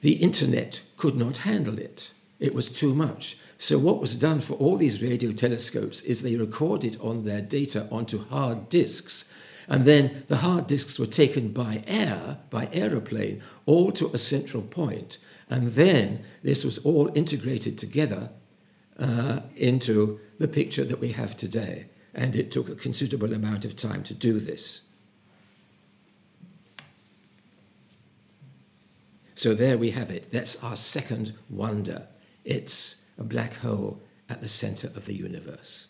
the 0.00 0.12
internet 0.12 0.80
could 0.96 1.16
not 1.16 1.38
handle 1.38 1.78
it. 1.78 2.12
It 2.40 2.54
was 2.54 2.68
too 2.70 2.94
much. 2.94 3.36
So, 3.58 3.78
what 3.78 4.00
was 4.00 4.14
done 4.14 4.40
for 4.40 4.54
all 4.54 4.76
these 4.76 5.02
radio 5.02 5.32
telescopes 5.32 6.00
is 6.02 6.22
they 6.22 6.36
recorded 6.36 6.96
on 7.00 7.24
their 7.24 7.40
data 7.40 7.88
onto 7.90 8.24
hard 8.26 8.68
disks. 8.68 9.32
And 9.68 9.84
then 9.84 10.24
the 10.28 10.38
hard 10.38 10.66
disks 10.66 10.98
were 10.98 11.06
taken 11.06 11.52
by 11.52 11.84
air, 11.86 12.38
by 12.48 12.68
aeroplane, 12.72 13.42
all 13.66 13.92
to 13.92 14.10
a 14.12 14.18
central 14.18 14.62
point. 14.62 15.18
And 15.50 15.72
then 15.72 16.24
this 16.42 16.64
was 16.64 16.78
all 16.78 17.10
integrated 17.14 17.76
together 17.76 18.30
uh, 18.98 19.40
into 19.56 20.20
the 20.38 20.48
picture 20.48 20.84
that 20.84 21.00
we 21.00 21.12
have 21.12 21.36
today. 21.36 21.86
And 22.14 22.34
it 22.34 22.50
took 22.50 22.68
a 22.70 22.74
considerable 22.74 23.34
amount 23.34 23.64
of 23.66 23.76
time 23.76 24.02
to 24.04 24.14
do 24.14 24.40
this. 24.40 24.82
So 29.34 29.54
there 29.54 29.78
we 29.78 29.90
have 29.90 30.10
it. 30.10 30.32
That's 30.32 30.64
our 30.64 30.74
second 30.74 31.34
wonder. 31.48 32.08
It's 32.44 33.04
a 33.18 33.22
black 33.22 33.54
hole 33.54 34.02
at 34.28 34.40
the 34.40 34.48
center 34.48 34.88
of 34.88 35.04
the 35.04 35.14
universe. 35.14 35.88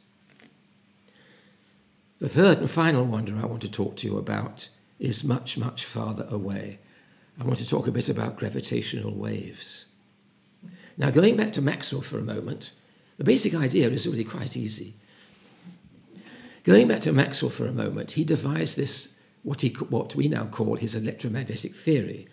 The 2.21 2.29
third 2.29 2.59
and 2.59 2.69
final 2.69 3.05
wonder 3.05 3.37
I 3.37 3.47
want 3.47 3.63
to 3.63 3.71
talk 3.71 3.97
to 3.97 4.07
you 4.07 4.19
about 4.19 4.69
is 4.99 5.23
much, 5.23 5.57
much 5.57 5.85
farther 5.85 6.27
away. 6.29 6.81
I 7.41 7.45
want 7.45 7.59
to 7.59 7.69
talk 7.69 7.87
a 7.87 7.93
bit 7.93 8.09
about 8.09 8.37
gravitational 8.37 9.15
waves. 9.15 9.87
Now, 10.97 11.11
going 11.11 11.37
back 11.37 11.53
to 11.53 11.63
Maxwell 11.63 12.03
for 12.03 12.19
a 12.19 12.23
moment, 12.23 12.73
the 13.19 13.25
basic 13.25 13.55
idea 13.55 13.89
is 13.91 14.09
really 14.09 14.25
quite 14.25 14.57
easy. 14.57 14.95
Going 16.65 16.89
back 16.89 17.01
to 17.03 17.13
Maxwell 17.13 17.53
for 17.53 17.67
a 17.67 17.73
moment, 17.73 18.13
he 18.13 18.25
devised 18.25 18.77
this, 18.77 19.21
what, 19.45 19.61
he, 19.61 19.69
what 19.69 20.17
we 20.17 20.27
now 20.27 20.47
call 20.47 20.75
his 20.75 20.97
electromagnetic 20.97 21.73
theory, 21.73 22.27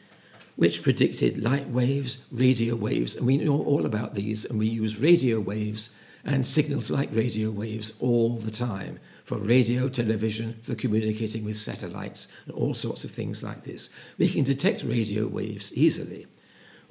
which 0.55 0.81
predicted 0.81 1.43
light 1.43 1.69
waves, 1.69 2.25
radio 2.31 2.75
waves, 2.75 3.15
and 3.15 3.27
we 3.27 3.37
know 3.37 3.61
all 3.61 3.85
about 3.85 4.15
these, 4.15 4.45
and 4.45 4.57
we 4.57 4.65
use 4.65 4.99
radio 4.99 5.39
waves 5.39 5.95
and 6.23 6.43
signals 6.43 6.89
like 6.89 7.13
radio 7.13 7.51
waves 7.51 7.93
all 7.99 8.35
the 8.37 8.49
time 8.49 8.99
for 9.25 9.37
radio, 9.39 9.89
television, 9.89 10.57
for 10.61 10.75
communicating 10.75 11.43
with 11.43 11.57
satellites, 11.57 12.27
and 12.45 12.53
all 12.53 12.75
sorts 12.75 13.03
of 13.03 13.11
things 13.11 13.43
like 13.43 13.63
this. 13.63 13.89
We 14.19 14.29
can 14.29 14.43
detect 14.43 14.83
radio 14.83 15.27
waves 15.27 15.75
easily. 15.75 16.27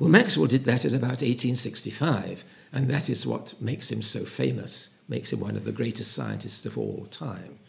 Well, 0.00 0.10
Maxwell 0.10 0.48
did 0.48 0.64
that 0.64 0.84
in 0.84 0.94
about 0.94 1.22
1865, 1.22 2.44
and 2.72 2.90
that 2.90 3.08
is 3.08 3.24
what 3.26 3.54
makes 3.60 3.90
him 3.90 4.02
so 4.02 4.24
famous, 4.24 4.90
makes 5.08 5.32
him 5.32 5.38
one 5.38 5.54
of 5.54 5.64
the 5.64 5.70
greatest 5.70 6.12
scientists 6.12 6.66
of 6.66 6.76
all 6.76 7.06
time. 7.10 7.60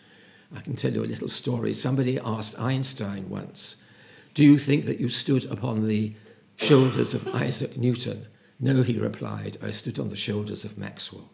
I 0.56 0.62
can 0.62 0.76
tell 0.76 0.92
you 0.92 1.04
a 1.04 1.06
little 1.06 1.30
story. 1.30 1.72
Somebody 1.72 2.20
asked 2.20 2.60
Einstein 2.60 3.30
once, 3.30 3.86
do 4.34 4.44
you 4.44 4.58
think 4.58 4.86
that 4.86 5.00
you 5.00 5.10
stood 5.10 5.46
upon 5.52 5.88
the 5.88 6.14
shoulders 6.56 7.14
of 7.14 7.28
Isaac 7.36 7.78
Newton? 7.78 8.26
No, 8.60 8.82
he 8.82 8.98
replied, 8.98 9.58
I 9.62 9.70
stood 9.70 10.00
on 10.00 10.10
the 10.10 10.16
shoulders 10.16 10.66
of 10.66 10.78
Maxwell. 10.78 11.30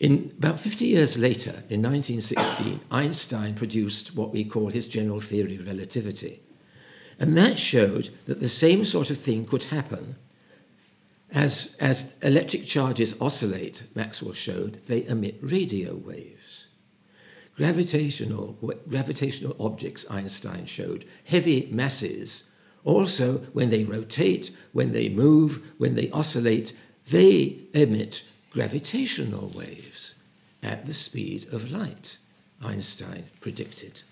In 0.00 0.32
about 0.38 0.58
50 0.58 0.86
years 0.86 1.18
later, 1.18 1.62
in 1.68 1.82
1916, 1.82 2.80
Einstein 2.90 3.54
produced 3.54 4.16
what 4.16 4.32
we 4.32 4.44
call 4.44 4.68
his 4.68 4.88
general 4.88 5.20
theory 5.20 5.56
of 5.56 5.66
relativity. 5.66 6.40
And 7.18 7.36
that 7.36 7.58
showed 7.58 8.08
that 8.24 8.40
the 8.40 8.48
same 8.48 8.82
sort 8.84 9.10
of 9.10 9.18
thing 9.18 9.44
could 9.44 9.64
happen 9.64 10.16
as, 11.32 11.76
as 11.80 12.18
electric 12.22 12.64
charges 12.64 13.20
oscillate, 13.20 13.82
Maxwell 13.94 14.32
showed, 14.32 14.76
they 14.86 15.06
emit 15.06 15.38
radio 15.42 15.94
waves. 15.94 16.68
Gravitational, 17.54 18.58
gravitational 18.88 19.54
objects, 19.60 20.10
Einstein 20.10 20.64
showed, 20.64 21.04
heavy 21.26 21.68
masses, 21.70 22.52
also 22.84 23.38
when 23.52 23.68
they 23.68 23.84
rotate, 23.84 24.50
when 24.72 24.92
they 24.92 25.10
move, 25.10 25.72
when 25.76 25.94
they 25.94 26.10
oscillate, 26.10 26.72
they 27.10 27.58
emit 27.74 28.24
gravitational 28.50 29.48
waves 29.48 30.16
at 30.62 30.86
the 30.86 30.94
speed 30.94 31.46
of 31.52 31.70
light, 31.70 32.18
Einstein 32.62 33.24
predicted. 33.40 34.02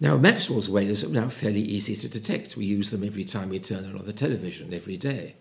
Now, 0.00 0.16
Maxwell's 0.16 0.68
waves 0.68 1.02
are 1.02 1.08
now 1.08 1.28
fairly 1.28 1.60
easy 1.60 1.96
to 1.96 2.08
detect. 2.08 2.56
We 2.56 2.66
use 2.66 2.90
them 2.90 3.02
every 3.02 3.24
time 3.24 3.48
we 3.48 3.58
turn 3.58 3.84
on 3.84 4.04
the 4.04 4.12
television, 4.12 4.72
every 4.72 4.96
day. 4.96 5.34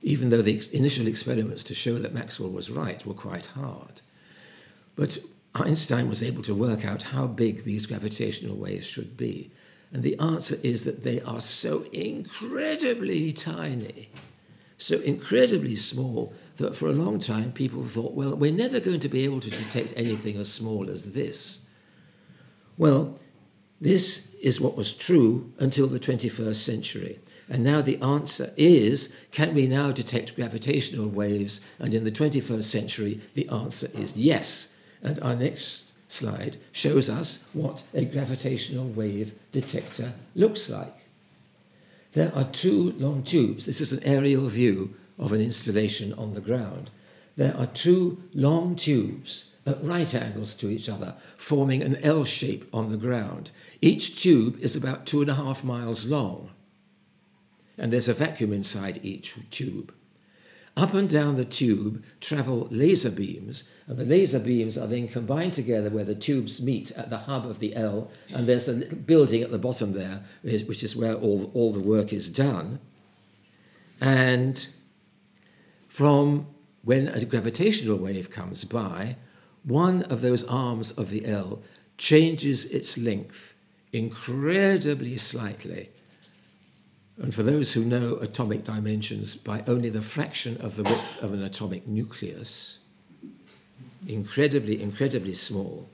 Even 0.00 0.30
though 0.30 0.42
the 0.42 0.60
initial 0.72 1.06
experiments 1.06 1.62
to 1.64 1.74
show 1.74 1.98
that 1.98 2.14
Maxwell 2.14 2.50
was 2.50 2.70
right 2.70 3.04
were 3.04 3.14
quite 3.14 3.46
hard. 3.46 4.00
But 4.96 5.18
Einstein 5.54 6.08
was 6.08 6.22
able 6.22 6.42
to 6.42 6.54
work 6.54 6.84
out 6.84 7.02
how 7.02 7.26
big 7.26 7.64
these 7.64 7.86
gravitational 7.86 8.56
waves 8.56 8.86
should 8.86 9.16
be. 9.16 9.50
And 9.92 10.02
the 10.02 10.18
answer 10.18 10.56
is 10.62 10.84
that 10.84 11.02
they 11.02 11.20
are 11.20 11.40
so 11.40 11.84
incredibly 11.92 13.32
tiny, 13.32 14.08
so 14.82 14.98
incredibly 15.00 15.76
small, 15.76 16.32
that 16.56 16.76
for 16.76 16.88
a 16.88 16.92
long 16.92 17.18
time 17.18 17.52
people 17.52 17.82
thought, 17.82 18.14
well, 18.14 18.36
we're 18.36 18.52
never 18.52 18.80
going 18.80 19.00
to 19.00 19.08
be 19.08 19.24
able 19.24 19.40
to 19.40 19.50
detect 19.50 19.94
anything 19.96 20.36
as 20.36 20.52
small 20.52 20.90
as 20.90 21.12
this. 21.12 21.64
Well, 22.76 23.18
this 23.80 24.34
is 24.36 24.60
what 24.60 24.76
was 24.76 24.94
true 24.94 25.52
until 25.58 25.86
the 25.86 25.98
21st 25.98 26.54
century. 26.54 27.18
And 27.48 27.64
now 27.64 27.80
the 27.80 28.00
answer 28.00 28.52
is 28.56 29.16
can 29.30 29.54
we 29.54 29.66
now 29.66 29.90
detect 29.92 30.36
gravitational 30.36 31.08
waves? 31.08 31.66
And 31.78 31.92
in 31.92 32.04
the 32.04 32.12
21st 32.12 32.62
century, 32.62 33.20
the 33.34 33.48
answer 33.48 33.88
is 33.94 34.16
yes. 34.16 34.76
And 35.02 35.18
our 35.20 35.34
next 35.34 35.92
slide 36.10 36.56
shows 36.70 37.10
us 37.10 37.48
what 37.52 37.82
a 37.94 38.04
gravitational 38.04 38.86
wave 38.86 39.34
detector 39.50 40.12
looks 40.34 40.70
like. 40.70 41.01
There 42.12 42.34
are 42.34 42.44
two 42.44 42.92
long 42.98 43.22
tubes. 43.22 43.66
This 43.66 43.80
is 43.80 43.92
an 43.92 44.04
aerial 44.04 44.46
view 44.48 44.94
of 45.18 45.32
an 45.32 45.40
installation 45.40 46.12
on 46.14 46.34
the 46.34 46.40
ground. 46.40 46.90
There 47.36 47.56
are 47.56 47.66
two 47.66 48.22
long 48.34 48.76
tubes 48.76 49.54
at 49.64 49.82
right 49.82 50.12
angles 50.14 50.54
to 50.56 50.68
each 50.68 50.88
other, 50.88 51.14
forming 51.36 51.82
an 51.82 51.96
L 52.02 52.24
shape 52.24 52.68
on 52.72 52.90
the 52.90 52.96
ground. 52.96 53.50
Each 53.80 54.20
tube 54.20 54.58
is 54.60 54.76
about 54.76 55.06
two 55.06 55.22
and 55.22 55.30
a 55.30 55.34
half 55.34 55.64
miles 55.64 56.10
long, 56.10 56.50
and 57.78 57.92
there's 57.92 58.08
a 58.08 58.14
vacuum 58.14 58.52
inside 58.52 58.98
each 59.02 59.36
tube. 59.50 59.94
Up 60.74 60.94
and 60.94 61.08
down 61.08 61.36
the 61.36 61.44
tube 61.44 62.02
travel 62.20 62.66
laser 62.70 63.10
beams, 63.10 63.68
and 63.86 63.98
the 63.98 64.06
laser 64.06 64.38
beams 64.38 64.78
are 64.78 64.86
then 64.86 65.06
combined 65.06 65.52
together 65.52 65.90
where 65.90 66.04
the 66.04 66.14
tubes 66.14 66.62
meet 66.62 66.90
at 66.92 67.10
the 67.10 67.18
hub 67.18 67.46
of 67.46 67.58
the 67.58 67.76
L, 67.76 68.10
and 68.30 68.48
there's 68.48 68.68
a 68.68 68.72
little 68.72 68.98
building 68.98 69.42
at 69.42 69.50
the 69.50 69.58
bottom 69.58 69.92
there, 69.92 70.24
which 70.42 70.82
is 70.82 70.96
where 70.96 71.14
all, 71.14 71.50
all 71.52 71.72
the 71.72 71.80
work 71.80 72.12
is 72.12 72.30
done. 72.30 72.78
And 74.00 74.66
from 75.88 76.46
when 76.82 77.08
a 77.08 77.24
gravitational 77.24 77.98
wave 77.98 78.30
comes 78.30 78.64
by, 78.64 79.16
one 79.64 80.02
of 80.04 80.22
those 80.22 80.42
arms 80.44 80.90
of 80.92 81.10
the 81.10 81.26
L 81.26 81.62
changes 81.98 82.64
its 82.64 82.96
length 82.96 83.54
incredibly 83.92 85.18
slightly. 85.18 85.90
And 87.22 87.32
for 87.32 87.44
those 87.44 87.72
who 87.72 87.84
know 87.84 88.16
atomic 88.16 88.64
dimensions, 88.64 89.36
by 89.36 89.62
only 89.68 89.90
the 89.90 90.02
fraction 90.02 90.60
of 90.60 90.74
the 90.74 90.82
width 90.82 91.22
of 91.22 91.32
an 91.32 91.44
atomic 91.44 91.86
nucleus, 91.86 92.80
incredibly, 94.08 94.82
incredibly 94.82 95.34
small. 95.34 95.88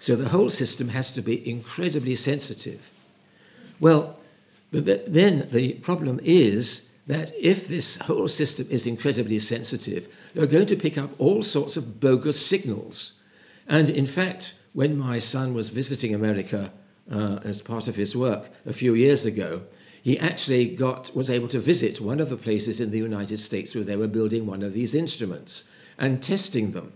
So 0.00 0.16
the 0.16 0.30
whole 0.30 0.50
system 0.50 0.88
has 0.88 1.12
to 1.12 1.22
be 1.22 1.48
incredibly 1.48 2.16
sensitive. 2.16 2.90
Well, 3.78 4.18
but 4.72 5.12
then 5.12 5.48
the 5.50 5.74
problem 5.74 6.18
is 6.24 6.92
that 7.06 7.30
if 7.40 7.68
this 7.68 7.96
whole 8.00 8.26
system 8.26 8.66
is 8.68 8.84
incredibly 8.84 9.38
sensitive, 9.38 10.08
you're 10.34 10.46
going 10.46 10.66
to 10.66 10.76
pick 10.76 10.98
up 10.98 11.10
all 11.18 11.44
sorts 11.44 11.76
of 11.76 12.00
bogus 12.00 12.44
signals. 12.44 13.22
And 13.68 13.88
in 13.88 14.06
fact, 14.06 14.54
when 14.72 14.98
my 14.98 15.20
son 15.20 15.54
was 15.54 15.68
visiting 15.68 16.14
America 16.14 16.72
uh, 17.10 17.38
as 17.44 17.62
part 17.62 17.86
of 17.86 17.94
his 17.94 18.16
work 18.16 18.50
a 18.66 18.72
few 18.72 18.94
years 18.94 19.24
ago, 19.24 19.62
he 20.08 20.18
actually 20.18 20.66
got, 20.66 21.14
was 21.14 21.28
able 21.28 21.48
to 21.48 21.60
visit 21.60 22.00
one 22.00 22.18
of 22.18 22.30
the 22.30 22.36
places 22.38 22.80
in 22.80 22.90
the 22.92 22.96
United 22.96 23.36
States 23.36 23.74
where 23.74 23.84
they 23.84 23.94
were 23.94 24.08
building 24.08 24.46
one 24.46 24.62
of 24.62 24.72
these 24.72 24.94
instruments 24.94 25.70
and 25.98 26.22
testing 26.22 26.70
them. 26.70 26.94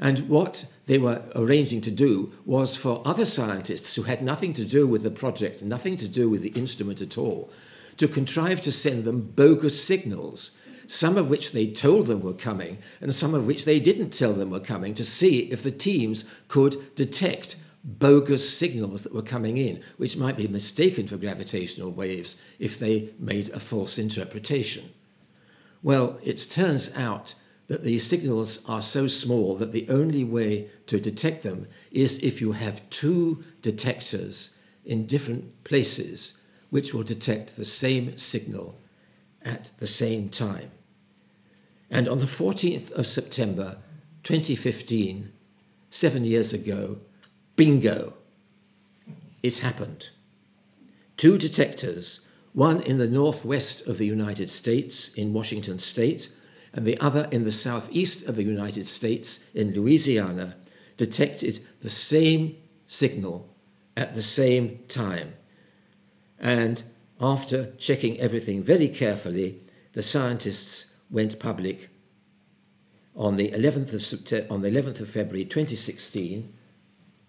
And 0.00 0.30
what 0.30 0.64
they 0.86 0.96
were 0.96 1.20
arranging 1.34 1.82
to 1.82 1.90
do 1.90 2.32
was 2.46 2.74
for 2.74 3.02
other 3.04 3.26
scientists 3.26 3.94
who 3.96 4.04
had 4.04 4.22
nothing 4.22 4.54
to 4.54 4.64
do 4.64 4.86
with 4.86 5.02
the 5.02 5.10
project, 5.10 5.62
nothing 5.62 5.98
to 5.98 6.08
do 6.08 6.30
with 6.30 6.40
the 6.40 6.58
instrument 6.58 7.02
at 7.02 7.18
all, 7.18 7.50
to 7.98 8.08
contrive 8.08 8.62
to 8.62 8.72
send 8.72 9.04
them 9.04 9.20
bogus 9.36 9.84
signals, 9.84 10.56
some 10.86 11.18
of 11.18 11.28
which 11.28 11.52
they 11.52 11.66
told 11.66 12.06
them 12.06 12.22
were 12.22 12.32
coming, 12.32 12.78
and 13.02 13.14
some 13.14 13.34
of 13.34 13.46
which 13.46 13.66
they 13.66 13.78
didn't 13.78 14.08
tell 14.08 14.32
them 14.32 14.48
were 14.48 14.58
coming, 14.58 14.94
to 14.94 15.04
see 15.04 15.40
if 15.52 15.62
the 15.62 15.70
teams 15.70 16.24
could 16.48 16.94
detect 16.94 17.56
bogus 17.84 18.58
signals 18.58 19.02
that 19.02 19.14
were 19.14 19.22
coming 19.22 19.56
in, 19.56 19.82
which 19.96 20.16
might 20.16 20.36
be 20.36 20.48
mistaken 20.48 21.06
for 21.06 21.16
gravitational 21.16 21.90
waves 21.90 22.40
if 22.58 22.78
they 22.78 23.10
made 23.18 23.48
a 23.50 23.60
false 23.60 23.98
interpretation. 23.98 24.90
Well, 25.82 26.18
it 26.22 26.46
turns 26.50 26.96
out 26.96 27.34
that 27.68 27.84
these 27.84 28.04
signals 28.04 28.68
are 28.68 28.82
so 28.82 29.06
small 29.06 29.54
that 29.56 29.72
the 29.72 29.88
only 29.88 30.24
way 30.24 30.70
to 30.86 30.98
detect 30.98 31.42
them 31.42 31.68
is 31.92 32.18
if 32.20 32.40
you 32.40 32.52
have 32.52 32.88
two 32.90 33.44
detectors 33.62 34.58
in 34.84 35.06
different 35.06 35.64
places 35.64 36.40
which 36.70 36.92
will 36.92 37.02
detect 37.02 37.56
the 37.56 37.64
same 37.64 38.16
signal 38.18 38.78
at 39.42 39.70
the 39.78 39.86
same 39.86 40.28
time. 40.28 40.70
And 41.90 42.08
on 42.08 42.18
the 42.18 42.26
14th 42.26 42.90
of 42.92 43.06
September 43.06 43.78
2015, 44.24 45.32
seven 45.90 46.24
years 46.24 46.52
ago, 46.52 46.98
bingo, 47.58 48.14
it 49.42 49.58
happened. 49.58 50.10
Two 51.16 51.36
detectors, 51.36 52.26
one 52.52 52.80
in 52.82 52.98
the 52.98 53.08
northwest 53.08 53.88
of 53.88 53.98
the 53.98 54.06
United 54.06 54.48
States 54.48 55.12
in 55.14 55.32
Washington 55.32 55.76
state, 55.76 56.30
and 56.72 56.86
the 56.86 56.96
other 57.00 57.28
in 57.32 57.42
the 57.42 57.52
southeast 57.52 58.28
of 58.28 58.36
the 58.36 58.44
United 58.44 58.86
States 58.86 59.50
in 59.54 59.74
Louisiana, 59.74 60.56
detected 60.96 61.58
the 61.80 61.90
same 61.90 62.56
signal 62.86 63.52
at 63.96 64.14
the 64.14 64.22
same 64.22 64.78
time. 64.86 65.34
And 66.38 66.80
after 67.20 67.72
checking 67.72 68.20
everything 68.20 68.62
very 68.62 68.88
carefully, 68.88 69.62
the 69.94 70.02
scientists 70.02 70.94
went 71.10 71.40
public 71.40 71.88
on 73.16 73.34
the 73.34 73.48
11th 73.48 73.94
of, 73.94 74.02
September, 74.02 74.46
on 74.48 74.62
the 74.62 74.70
11th 74.70 75.00
of 75.00 75.10
February 75.10 75.44
2016. 75.44 76.54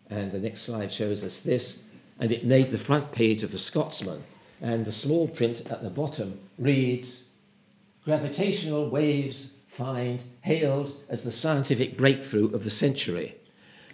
And 0.10 0.32
the 0.32 0.40
next 0.40 0.62
slide 0.62 0.92
shows 0.92 1.24
us 1.24 1.42
this. 1.42 1.86
And 2.20 2.32
it 2.32 2.46
made 2.46 2.72
the 2.72 2.78
front 2.78 3.12
page 3.12 3.44
of 3.44 3.52
the 3.52 3.60
Scotsman. 3.60 4.24
And 4.62 4.86
the 4.86 4.92
small 4.92 5.28
print 5.28 5.66
at 5.70 5.82
the 5.82 5.90
bottom 5.90 6.40
reads 6.58 7.30
Gravitational 8.04 8.90
waves 8.90 9.58
find 9.68 10.22
hailed 10.42 10.92
as 11.10 11.24
the 11.24 11.32
scientific 11.32 11.98
breakthrough 11.98 12.50
of 12.54 12.64
the 12.64 12.70
century. 12.70 13.36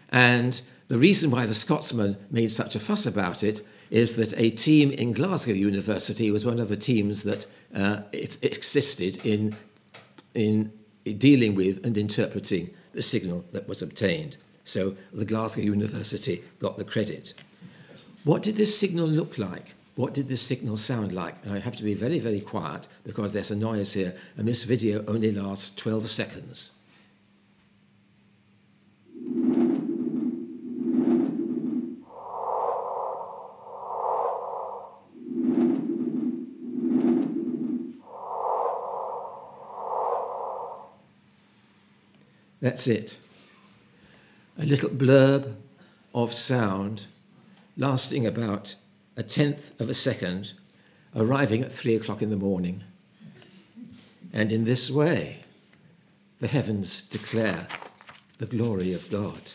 And 0.09 0.61
the 0.87 0.97
reason 0.97 1.31
why 1.31 1.45
the 1.45 1.53
Scotsman 1.53 2.15
made 2.31 2.51
such 2.51 2.75
a 2.75 2.79
fuss 2.79 3.05
about 3.05 3.43
it 3.43 3.61
is 3.89 4.15
that 4.15 4.33
a 4.37 4.49
team 4.49 4.91
in 4.91 5.11
Glasgow 5.11 5.53
University 5.53 6.31
was 6.31 6.45
one 6.45 6.59
of 6.59 6.69
the 6.69 6.77
teams 6.77 7.23
that 7.23 7.45
uh, 7.73 8.01
it, 8.11 8.43
existed 8.43 9.23
in, 9.25 9.55
in 10.33 10.71
dealing 11.17 11.55
with 11.55 11.85
and 11.85 11.97
interpreting 11.97 12.69
the 12.93 13.01
signal 13.01 13.43
that 13.51 13.67
was 13.67 13.81
obtained. 13.81 14.37
So 14.65 14.95
the 15.13 15.25
Glasgow 15.25 15.61
University 15.61 16.43
got 16.59 16.77
the 16.77 16.83
credit. 16.83 17.35
What 18.23 18.41
did 18.41 18.55
this 18.55 18.77
signal 18.77 19.07
look 19.07 19.37
like? 19.37 19.75
What 19.95 20.13
did 20.13 20.27
this 20.27 20.41
signal 20.41 20.77
sound 20.77 21.13
like? 21.13 21.35
And 21.43 21.53
I 21.53 21.59
have 21.59 21.75
to 21.77 21.83
be 21.83 21.93
very, 21.93 22.17
very 22.19 22.41
quiet 22.41 22.87
because 23.05 23.31
there's 23.31 23.51
a 23.51 23.55
noise 23.55 23.93
here, 23.93 24.15
and 24.35 24.47
this 24.47 24.63
video 24.63 25.05
only 25.07 25.31
lasts 25.31 25.73
12 25.75 26.09
seconds. 26.09 26.71
That's 42.61 42.87
it. 42.87 43.17
A 44.57 44.65
little 44.65 44.89
blurb 44.89 45.55
of 46.13 46.33
sound 46.33 47.07
lasting 47.77 48.25
about 48.25 48.75
a 49.17 49.23
tenth 49.23 49.79
of 49.81 49.89
a 49.89 49.93
second, 49.93 50.53
arriving 51.15 51.61
at 51.61 51.71
three 51.71 51.95
o'clock 51.95 52.21
in 52.21 52.29
the 52.29 52.37
morning. 52.37 52.83
And 54.33 54.51
in 54.51 54.65
this 54.65 54.89
way, 54.89 55.43
the 56.39 56.47
heavens 56.47 57.01
declare 57.07 57.67
the 58.37 58.45
glory 58.45 58.93
of 58.93 59.09
God. 59.09 59.51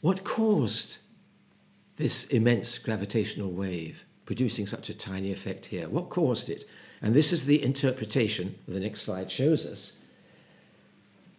What 0.00 0.24
caused 0.24 1.00
this 1.96 2.26
immense 2.26 2.78
gravitational 2.78 3.50
wave 3.50 4.04
producing 4.24 4.66
such 4.66 4.88
a 4.88 4.96
tiny 4.96 5.32
effect 5.32 5.66
here? 5.66 5.88
What 5.88 6.10
caused 6.10 6.48
it? 6.50 6.64
And 7.02 7.14
this 7.14 7.32
is 7.32 7.44
the 7.44 7.62
interpretation 7.62 8.56
the 8.68 8.80
next 8.80 9.02
slide 9.02 9.30
shows 9.30 9.66
us. 9.66 10.00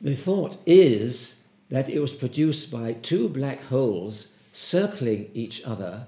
The 0.02 0.16
thought 0.16 0.58
is 0.66 1.44
that 1.70 1.90
it 1.90 2.00
was 2.00 2.12
produced 2.14 2.72
by 2.72 2.94
two 2.94 3.28
black 3.30 3.62
holes 3.64 4.36
circling 4.54 5.30
each 5.34 5.64
other 5.64 6.08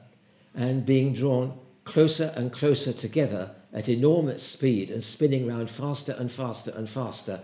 and 0.55 0.85
being 0.85 1.13
drawn 1.13 1.57
closer 1.83 2.33
and 2.35 2.51
closer 2.51 2.93
together 2.93 3.51
at 3.73 3.89
enormous 3.89 4.43
speed 4.43 4.91
and 4.91 5.03
spinning 5.03 5.47
round 5.47 5.69
faster 5.69 6.15
and 6.17 6.31
faster 6.31 6.71
and 6.75 6.89
faster 6.89 7.39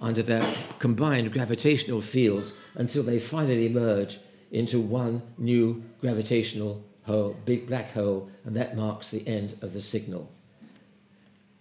under 0.00 0.22
their 0.22 0.54
combined 0.78 1.32
gravitational 1.32 2.00
fields 2.00 2.58
until 2.74 3.02
they 3.02 3.18
finally 3.18 3.68
merge 3.68 4.18
into 4.52 4.80
one 4.80 5.22
new 5.38 5.82
gravitational 6.00 6.82
hole, 7.02 7.36
big 7.44 7.66
black 7.66 7.90
hole, 7.90 8.30
and 8.44 8.56
that 8.56 8.76
marks 8.76 9.10
the 9.10 9.26
end 9.26 9.54
of 9.62 9.72
the 9.72 9.80
signal. 9.80 10.30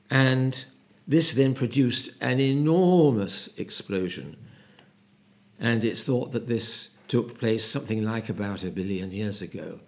And 0.10 0.66
this 1.10 1.32
then 1.32 1.56
produced 1.56 2.12
an 2.22 2.40
enormous 2.40 3.58
explosion. 3.58 4.38
And 5.60 5.84
it's 5.84 6.04
thought 6.04 6.32
that 6.34 6.48
this 6.48 6.96
took 7.08 7.40
place 7.40 7.66
something 7.66 8.06
like 8.06 8.30
about 8.30 8.64
a 8.64 8.70
billion 8.70 9.12
years 9.12 9.42
ago. 9.42 9.80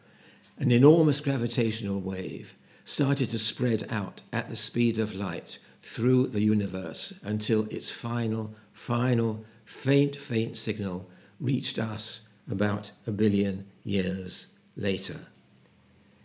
An 0.57 0.71
enormous 0.71 1.21
gravitational 1.21 2.01
wave 2.01 2.55
started 2.85 3.29
to 3.29 3.37
spread 3.37 3.83
out 3.91 4.23
at 4.33 4.49
the 4.49 4.55
speed 4.55 4.97
of 4.97 5.13
light 5.13 5.59
through 5.79 6.25
the 6.25 6.41
universe 6.41 7.19
until 7.23 7.67
its 7.69 7.91
final, 7.91 8.55
final, 8.73 9.45
faint, 9.63 10.15
faint 10.15 10.57
signal 10.57 11.07
reached 11.39 11.77
us 11.77 12.27
about 12.49 12.91
a 13.05 13.11
billion 13.11 13.67
years 13.83 14.55
later. 14.75 15.19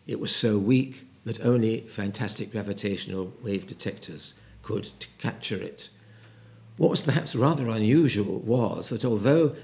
It 0.07 0.19
was 0.19 0.35
so 0.35 0.57
weak 0.57 1.07
that 1.27 1.45
only 1.45 1.81
fantastic 1.81 2.51
gravitational 2.51 3.35
wave 3.43 3.67
detectors 3.67 4.33
could 4.67 4.91
capture 5.19 5.63
it. 5.63 5.91
What 6.77 6.91
was 6.91 7.01
perhaps 7.01 7.37
rather 7.37 7.69
unusual 7.69 8.41
was 8.41 8.89
that 8.89 9.05
although 9.05 9.47
uh, 9.49 9.55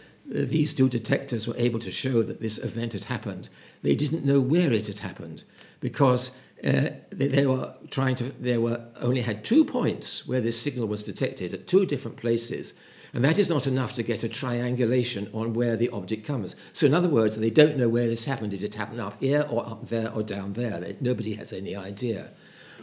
these 0.54 0.72
two 0.72 0.88
detectors 0.88 1.48
were 1.48 1.56
able 1.56 1.80
to 1.80 1.90
show 1.90 2.22
that 2.22 2.40
this 2.40 2.58
event 2.58 2.92
had 2.92 3.04
happened, 3.04 3.48
they 3.82 3.96
didn't 3.96 4.24
know 4.24 4.40
where 4.40 4.72
it 4.72 4.86
had 4.86 5.00
happened 5.00 5.42
because 5.80 6.38
uh, 6.64 6.90
they, 7.10 7.26
they, 7.26 7.44
were 7.44 7.74
trying 7.90 8.14
to, 8.14 8.24
they 8.40 8.56
were 8.56 8.80
only 9.00 9.22
had 9.22 9.42
two 9.42 9.64
points 9.64 10.26
where 10.28 10.40
this 10.40 10.60
signal 10.62 10.86
was 10.86 11.02
detected 11.02 11.52
at 11.52 11.66
two 11.66 11.84
different 11.84 12.16
places. 12.16 12.78
And 13.12 13.24
that 13.24 13.40
is 13.40 13.50
not 13.50 13.66
enough 13.66 13.92
to 13.94 14.04
get 14.04 14.22
a 14.22 14.28
triangulation 14.28 15.28
on 15.34 15.52
where 15.52 15.76
the 15.76 15.90
object 15.90 16.24
comes. 16.24 16.54
So, 16.72 16.86
in 16.86 16.94
other 16.94 17.08
words, 17.08 17.36
they 17.36 17.50
don't 17.50 17.76
know 17.76 17.88
where 17.88 18.06
this 18.06 18.24
happened. 18.24 18.52
Did 18.52 18.62
it 18.62 18.76
happen 18.76 19.00
up 19.00 19.20
here 19.20 19.44
or 19.50 19.68
up 19.68 19.88
there 19.88 20.10
or 20.14 20.22
down 20.22 20.52
there? 20.52 20.78
They, 20.80 20.96
nobody 21.00 21.34
has 21.34 21.52
any 21.52 21.74
idea. 21.74 22.30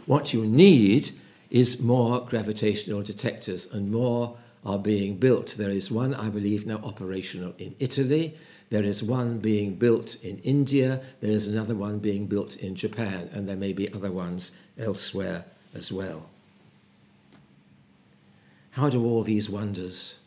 What 0.06 0.34
you 0.34 0.44
need 0.44 1.10
is 1.50 1.82
more 1.82 2.24
gravitational 2.24 3.02
detectors, 3.02 3.72
and 3.72 3.90
more 3.90 4.36
are 4.64 4.78
being 4.78 5.16
built. 5.16 5.56
There 5.58 5.70
is 5.70 5.90
one, 5.90 6.14
I 6.14 6.28
believe, 6.28 6.66
now 6.66 6.76
operational 6.76 7.54
in 7.58 7.74
Italy. 7.78 8.36
There 8.68 8.84
is 8.84 9.02
one 9.02 9.38
being 9.38 9.74
built 9.74 10.22
in 10.22 10.38
India, 10.38 11.02
there 11.20 11.30
is 11.30 11.48
another 11.48 11.74
one 11.74 11.98
being 11.98 12.26
built 12.26 12.56
in 12.56 12.76
Japan, 12.76 13.28
and 13.32 13.48
there 13.48 13.56
may 13.56 13.72
be 13.72 13.92
other 13.92 14.12
ones 14.12 14.52
elsewhere 14.78 15.44
as 15.74 15.90
well. 15.90 16.30
How 18.70 18.88
do 18.88 19.04
all 19.04 19.24
these 19.24 19.50
wonders 19.50 20.20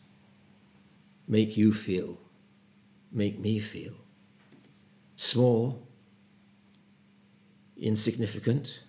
make 1.26 1.56
you 1.56 1.72
feel, 1.72 2.18
make 3.10 3.38
me 3.38 3.58
feel? 3.58 3.94
Small, 5.16 5.82
insignificant. 7.78 8.82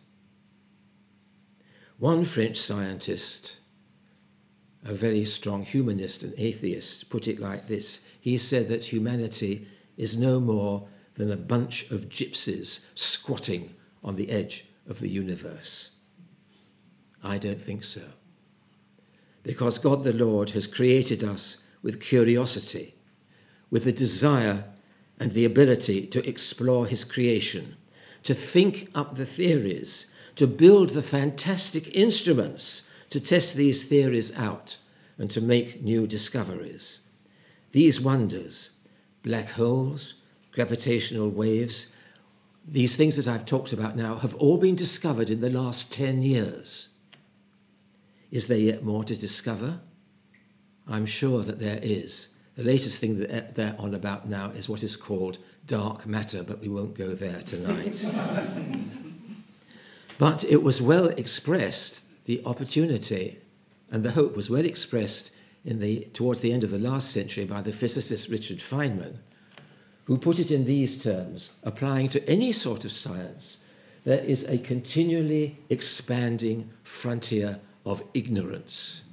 One 1.98 2.24
French 2.24 2.58
scientist, 2.58 3.60
a 4.84 4.94
very 4.94 5.26
strong 5.26 5.64
humanist 5.64 6.24
and 6.24 6.34
atheist, 6.38 7.10
put 7.10 7.28
it 7.28 7.40
like 7.40 7.68
this 7.68 8.06
he 8.20 8.38
said 8.38 8.68
that 8.70 8.92
humanity 8.92 9.68
is 9.98 10.18
no 10.18 10.40
more 10.40 10.88
than 11.14 11.32
a 11.32 11.38
bunch 11.38 11.90
of 11.92 12.10
gypsies 12.10 12.86
squatting 12.96 13.74
on 14.04 14.16
the 14.16 14.30
edge 14.30 14.66
of 14.88 15.00
the 15.00 15.10
universe. 15.10 15.92
I 17.24 17.38
don't 17.38 17.62
think 17.62 17.84
so. 17.84 18.02
Because 19.44 19.80
God 19.80 20.04
the 20.04 20.14
Lord 20.14 20.52
has 20.52 20.68
created 20.68 21.24
us 21.24 21.64
with 21.82 22.02
curiosity, 22.02 22.96
with 23.70 23.84
the 23.84 23.92
desire 23.92 24.66
and 25.20 25.32
the 25.32 25.46
ability 25.46 26.08
to 26.08 26.28
explore 26.28 26.86
His 26.88 27.04
creation, 27.04 27.78
to 28.24 28.34
think 28.34 28.90
up 28.96 29.16
the 29.16 29.26
theories, 29.26 30.12
to 30.36 30.48
build 30.48 30.92
the 30.92 31.02
fantastic 31.02 31.96
instruments 31.96 32.88
to 33.10 33.20
test 33.20 33.56
these 33.56 33.84
theories 33.84 34.38
out 34.38 34.78
and 35.18 35.32
to 35.32 35.42
make 35.42 35.82
new 35.82 36.06
discoveries. 36.06 37.02
These 37.72 38.02
wonders, 38.02 38.72
black 39.24 39.50
holes, 39.50 40.16
gravitational 40.52 41.30
waves, 41.30 41.94
these 42.68 42.96
things 42.96 43.16
that 43.16 43.28
I've 43.28 43.46
talked 43.46 43.74
about 43.74 43.96
now 43.96 44.16
have 44.16 44.36
all 44.36 44.58
been 44.58 44.76
discovered 44.76 45.30
in 45.30 45.42
the 45.42 45.50
last 45.50 45.94
10 45.94 46.22
years. 46.22 46.96
Is 48.32 48.48
there 48.48 48.58
yet 48.58 48.84
more 48.84 49.04
to 49.04 49.16
discover? 49.16 49.80
I'm 50.88 51.06
sure 51.06 51.42
that 51.44 51.60
there 51.60 51.80
is. 51.82 52.30
The 52.56 52.64
latest 52.64 53.00
thing 53.00 53.20
that 53.20 53.32
uh, 53.32 53.52
they're 53.54 53.76
on 53.78 53.94
about 53.94 54.28
now 54.30 54.50
is 54.52 54.70
what 54.70 54.84
is 54.84 54.96
called 54.96 55.38
dark 55.68 56.06
matter, 56.06 56.44
but 56.44 56.60
we 56.60 56.70
won't 56.70 56.96
go 56.96 57.10
there 57.10 57.42
tonight. 57.42 58.08
but 60.18 60.44
it 60.46 60.64
was 60.64 60.82
well 60.82 61.08
expressed, 61.10 62.04
the 62.26 62.42
opportunity 62.46 63.40
and 63.92 64.04
the 64.04 64.12
hope 64.12 64.36
was 64.36 64.50
well 64.50 64.66
expressed 64.66 65.36
in 65.64 65.80
the, 65.80 66.02
towards 66.14 66.42
the 66.42 66.54
end 66.54 66.64
of 66.64 66.72
the 66.72 66.78
last 66.78 67.12
century 67.12 67.46
by 67.46 67.62
the 67.62 67.74
physicist 67.74 68.30
Richard 68.30 68.58
Feynman, 68.58 69.18
who 70.06 70.18
put 70.18 70.40
it 70.40 70.52
in 70.52 70.66
these 70.66 71.04
terms 71.04 71.58
applying 71.64 72.10
to 72.10 72.30
any 72.30 72.52
sort 72.52 72.86
of 72.86 72.92
science, 72.92 73.66
there 74.04 74.24
is 74.24 74.48
a 74.48 74.60
continually 74.60 75.58
expanding 75.70 76.70
frontier 76.84 77.60
of 77.86 78.04
ignorance, 78.14 79.04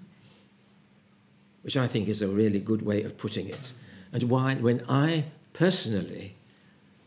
which 1.63 1.77
I 1.77 1.87
think 1.87 2.09
is 2.09 2.21
a 2.21 2.29
really 2.29 2.61
good 2.61 2.83
way 2.83 3.03
of 3.03 3.17
putting 3.17 3.49
it. 3.49 3.73
And 4.13 4.25
why, 4.25 4.55
when 4.57 4.85
I 4.89 5.25
personally 5.55 6.35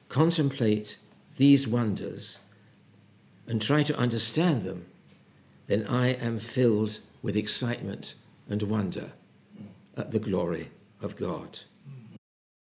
contemplate 0.10 0.98
these 1.38 1.68
wonders 1.68 2.40
and 3.48 3.62
try 3.62 3.84
to 3.84 3.98
understand 3.98 4.64
them, 4.64 4.86
then 5.68 5.86
I 5.88 6.10
am 6.10 6.40
filled 6.40 7.00
with 7.22 7.36
excitement 7.36 8.16
and 8.50 8.62
wonder 8.64 9.12
at 9.98 10.12
the 10.12 10.20
glory 10.20 10.70
of 11.02 11.16
God. 11.16 11.60